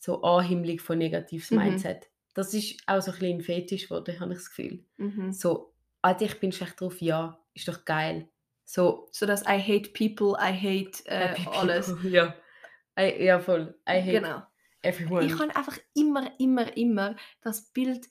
so 0.00 0.20
Anhimmlung 0.22 0.80
von 0.80 0.98
negatives 0.98 1.52
Mhm. 1.52 1.58
Mindset. 1.58 2.10
Das 2.34 2.52
ist 2.52 2.82
auch 2.88 3.00
so 3.00 3.12
ein 3.12 3.18
bisschen 3.20 3.38
ein 3.38 3.40
Fetisch 3.42 3.84
geworden, 3.88 4.18
habe 4.18 4.32
ich 4.32 4.38
das 4.40 4.48
Gefühl. 4.48 4.84
Mhm. 4.96 5.32
So, 5.32 5.72
Alter, 6.02 6.24
ich 6.24 6.40
bin 6.40 6.50
schlecht 6.50 6.80
drauf, 6.80 7.00
ja, 7.00 7.38
ist 7.54 7.68
doch 7.68 7.84
geil. 7.84 8.28
So, 8.64 9.06
So 9.12 9.24
dass 9.26 9.42
I 9.42 9.60
hate 9.60 9.90
people, 9.92 10.34
I 10.40 10.52
hate 10.52 11.06
äh, 11.06 11.36
alles. 11.46 11.94
Ja. 12.02 12.34
I, 12.98 13.24
ja, 13.24 13.38
voll. 13.38 13.78
I 13.88 14.00
hate 14.02 14.20
Genau. 14.20 14.42
everyone. 14.82 15.24
Ich 15.26 15.32
habe 15.38 15.54
einfach 15.54 15.78
immer, 15.94 16.28
immer, 16.40 16.76
immer 16.76 17.14
das 17.40 17.70
Bild 17.72 18.08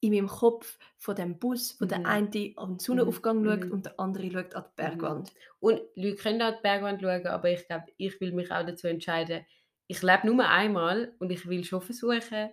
in 0.00 0.12
meinem 0.12 0.28
Kopf 0.28 0.78
von 0.96 1.16
dem 1.16 1.38
Bus, 1.38 1.76
wo 1.80 1.84
der 1.84 1.98
Mhm. 2.00 2.06
eine 2.06 2.52
an 2.56 2.72
den 2.74 2.78
Sonnenaufgang 2.78 3.42
Mhm, 3.42 3.46
schaut 3.46 3.64
mhm. 3.64 3.72
und 3.72 3.86
der 3.86 4.00
andere 4.00 4.30
schaut 4.30 4.54
an 4.54 4.64
die 4.64 4.76
Bergwand. 4.76 5.32
Und 5.60 5.80
Leute 5.96 6.16
können 6.16 6.42
auch 6.42 6.54
die 6.56 6.62
Bergwand 6.62 7.02
schauen, 7.02 7.26
aber 7.26 7.50
ich 7.50 7.66
glaube, 7.66 7.86
ich 7.96 8.20
will 8.20 8.32
mich 8.32 8.50
auch 8.52 8.64
dazu 8.64 8.86
entscheiden, 8.86 9.44
ich 9.88 10.02
lebe 10.02 10.26
nur 10.26 10.46
einmal 10.48 11.12
und 11.18 11.30
ich 11.30 11.48
will 11.48 11.64
schon 11.64 11.80
versuchen, 11.80 12.50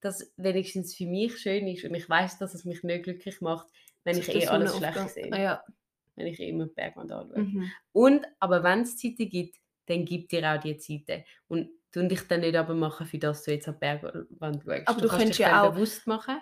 dass 0.00 0.32
wenigstens 0.36 0.94
für 0.96 1.06
mich 1.06 1.38
schön 1.38 1.68
ist 1.68 1.84
und 1.84 1.94
ich 1.94 2.08
weiß, 2.08 2.38
dass 2.38 2.54
es 2.54 2.64
mich 2.64 2.82
nicht 2.82 3.04
glücklich 3.04 3.40
macht, 3.40 3.68
wenn 4.04 4.18
ich 4.18 4.26
Der 4.26 4.34
eh 4.36 4.46
alles 4.48 4.76
schlecht 4.76 5.08
sehe. 5.10 5.32
Ah, 5.32 5.40
ja. 5.40 5.64
Wenn 6.16 6.26
ich 6.26 6.40
eh 6.40 6.48
immer 6.48 6.66
die 6.66 6.74
Bergwand 6.74 7.12
anschaue. 7.12 7.38
Mhm. 7.42 7.70
Und, 7.92 8.26
aber 8.40 8.62
wenn 8.64 8.80
es 8.80 8.96
Zeiten 8.96 9.28
gibt, 9.28 9.56
dann 9.86 10.04
gibt 10.04 10.32
dir 10.32 10.50
auch 10.52 10.60
die 10.60 10.76
Zeiten. 10.76 11.24
Und 11.48 11.70
du 11.92 12.06
dich 12.08 12.26
dann 12.26 12.40
nicht 12.40 12.56
aber 12.56 12.74
machen, 12.74 13.06
für 13.06 13.18
das 13.18 13.44
du 13.44 13.52
jetzt 13.52 13.68
an 13.68 13.74
die 13.74 13.78
Bergwand 13.80 14.64
schaust. 14.64 14.88
Aber 14.88 15.00
du 15.00 15.06
kannst 15.08 15.18
könntest 15.18 15.38
dich 15.38 15.46
ja 15.46 15.62
auch- 15.62 15.72
bewusst 15.74 16.06
machen 16.06 16.38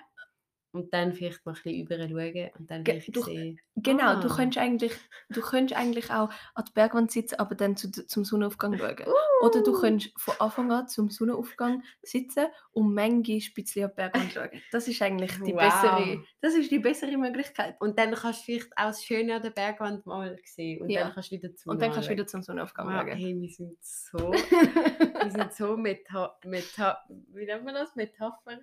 und 0.73 0.93
dann 0.95 1.13
vielleicht 1.13 1.45
mal 1.45 1.53
ein 1.53 1.63
bisschen 1.63 1.81
über 1.85 1.97
schauen 1.97 2.51
und 2.59 2.71
dann 2.71 2.85
vielleicht 2.85 3.17
du- 3.17 3.23
sehen, 3.23 3.59
Genau, 3.77 4.21
du 4.21 4.29
Ah. 4.29 4.37
könntest 4.37 4.59
eigentlich, 4.59 4.93
du 5.31 5.41
könntest 5.41 5.79
eigentlich 5.81 6.11
auch 6.11 6.29
an 6.55 6.65
der 6.67 6.73
Bergwand 6.75 7.11
sitzen, 7.11 7.37
aber 7.39 7.55
dann 7.55 7.77
zu, 7.79 7.91
zum 7.91 8.25
Sonnenaufgang 8.27 8.77
schauen. 8.77 8.97
Oder 9.43 9.63
du 9.63 9.71
Uh. 9.73 9.81
könntest 9.81 10.13
von 10.21 10.35
Anfang 10.39 10.71
an 10.71 10.87
zum 10.87 11.09
Sonnenaufgang 11.09 11.83
sitzen 12.03 12.49
und 12.73 12.93
manchmal 12.93 13.37
ein 13.39 13.43
bisschen 13.55 13.85
an 13.85 13.91
die 13.91 13.97
Bergwand 13.97 14.33
schauen. 14.33 14.51
Das 14.71 14.87
ist 14.87 15.01
eigentlich 15.01 15.33
die 15.45 15.55
Wow. 15.55 15.61
bessere, 15.61 16.25
das 16.43 16.55
ist 16.55 16.71
die 16.71 16.79
bessere 16.79 17.17
Möglichkeit. 17.17 17.77
Und 17.81 17.99
dann 17.99 18.13
kannst 18.15 18.41
du 18.41 18.45
vielleicht 18.53 18.69
auch 18.77 18.87
das 18.89 19.03
Schöne 19.03 19.37
an 19.37 19.43
der 19.43 19.51
Bergwand 19.51 20.05
mal 20.05 20.37
sehen. 20.45 20.83
Und 20.83 20.91
Ja. 20.91 21.05
dann 21.05 21.13
kannst 21.15 21.31
du 21.31 21.37
wieder 21.37 21.55
zum 21.57 21.73
Und 21.73 21.81
dann 21.81 21.93
kannst 21.93 22.09
du 22.09 22.13
wieder 22.13 22.27
zum 22.27 22.43
Sonnenaufgang 22.43 22.87
wow, 22.87 23.01
schauen. 23.01 23.17
hey, 23.17 23.35
wir 23.41 23.49
sind 23.49 23.79
so, 23.81 24.19
wir 25.25 25.31
sind 25.31 25.55
so 25.55 25.77
meta, 25.79 26.37
meta, 26.45 26.99
wie 27.33 27.47
nennt 27.47 27.65
man 27.65 27.75
das? 27.75 27.97
Metapher? 27.97 28.59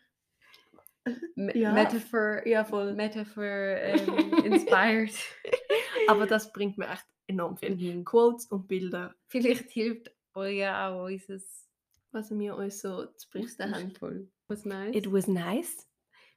Ja. 1.54 1.72
Metaphor, 1.74 2.46
Ja, 2.48 2.64
voll. 2.66 2.94
Metaphor 2.94 3.44
ähm, 3.44 4.34
inspired. 4.46 5.14
Aber 6.08 6.26
das 6.26 6.52
bringt 6.52 6.78
mir 6.78 6.88
echt 6.90 7.06
enorm 7.28 7.58
viel. 7.58 7.76
Mhm. 7.76 8.06
Quotes 8.06 8.46
und 8.48 8.68
Bilder, 8.68 9.14
Vielleicht 9.28 9.70
hilft 9.72 10.12
euch 10.34 10.58
ja 10.58 10.90
auch 10.90 11.06
unser 11.06 11.38
was 12.12 12.32
wir 12.32 12.56
uns 12.56 12.80
so 12.82 13.06
zu 13.06 13.30
berichten 13.30 13.74
haben. 13.76 13.92
voll. 13.92 14.28
Was 14.48 14.64
nice. 14.66 14.96
It 14.96 15.12
was 15.12 15.28
nice. 15.28 15.88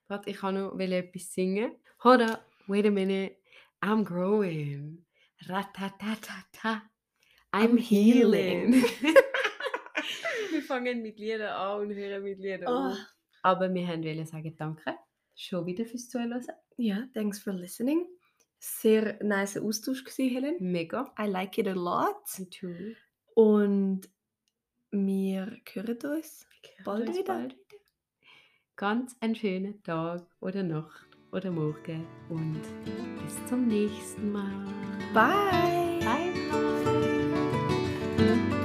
Warte, 0.09 0.31
ich 0.31 0.37
kann 0.39 0.57
noch 0.57 0.79
etwas 0.79 1.33
singen. 1.33 1.73
Hold 2.03 2.23
up, 2.23 2.45
wait 2.67 2.85
a 2.87 2.91
minute. 2.91 3.37
I'm 3.81 4.05
growing. 4.05 5.05
Ratatatata. 5.47 6.83
I'm 7.53 7.73
I'm 7.73 7.77
healing. 7.79 8.73
healing. 8.73 8.85
wir 10.51 10.63
fangen 10.63 11.03
mit 11.03 11.19
Liedern 11.19 11.53
an 11.53 11.81
und 11.83 11.95
hören 11.95 12.23
mit 12.23 12.39
Liedern 12.39 12.69
Oh. 12.69 12.89
auf. 12.91 12.99
Aber 13.43 13.73
wir 13.73 13.87
haben 13.87 14.05
wollen 14.05 14.27
sagen, 14.27 14.55
danke. 14.57 14.95
Schon 15.35 15.67
wieder 15.67 15.85
fürs 15.87 16.09
Zuhören. 16.09 16.45
Ja, 16.77 17.09
thanks 17.15 17.39
for 17.39 17.53
listening. 17.53 18.07
Sehr 18.59 19.23
nice 19.23 19.57
Austausch 19.57 20.05
gewesen, 20.05 20.29
Helen. 20.31 20.57
Mega. 20.61 21.13
I 21.19 21.27
like 21.27 21.57
it 21.59 21.67
a 21.67 21.73
lot. 21.73 22.23
Natürlich. 22.39 22.99
Und 23.35 24.03
wir 24.91 25.57
hören 25.73 25.99
uns. 26.05 26.47
Bald 26.85 27.09
Uns 27.09 27.19
wieder. 27.19 27.35
bald 27.35 27.53
wieder. 27.53 27.81
Ganz 28.77 29.17
einen 29.21 29.35
schönen 29.35 29.83
Tag 29.83 30.27
oder 30.41 30.63
Nacht 30.63 31.07
oder 31.33 31.51
Morgen 31.51 32.07
und 32.29 32.61
bis 33.23 33.47
zum 33.47 33.67
nächsten 33.67 34.33
Mal. 34.33 34.65
Bye. 35.15 36.01
Bye. 36.01 36.33
bye. 38.17 38.60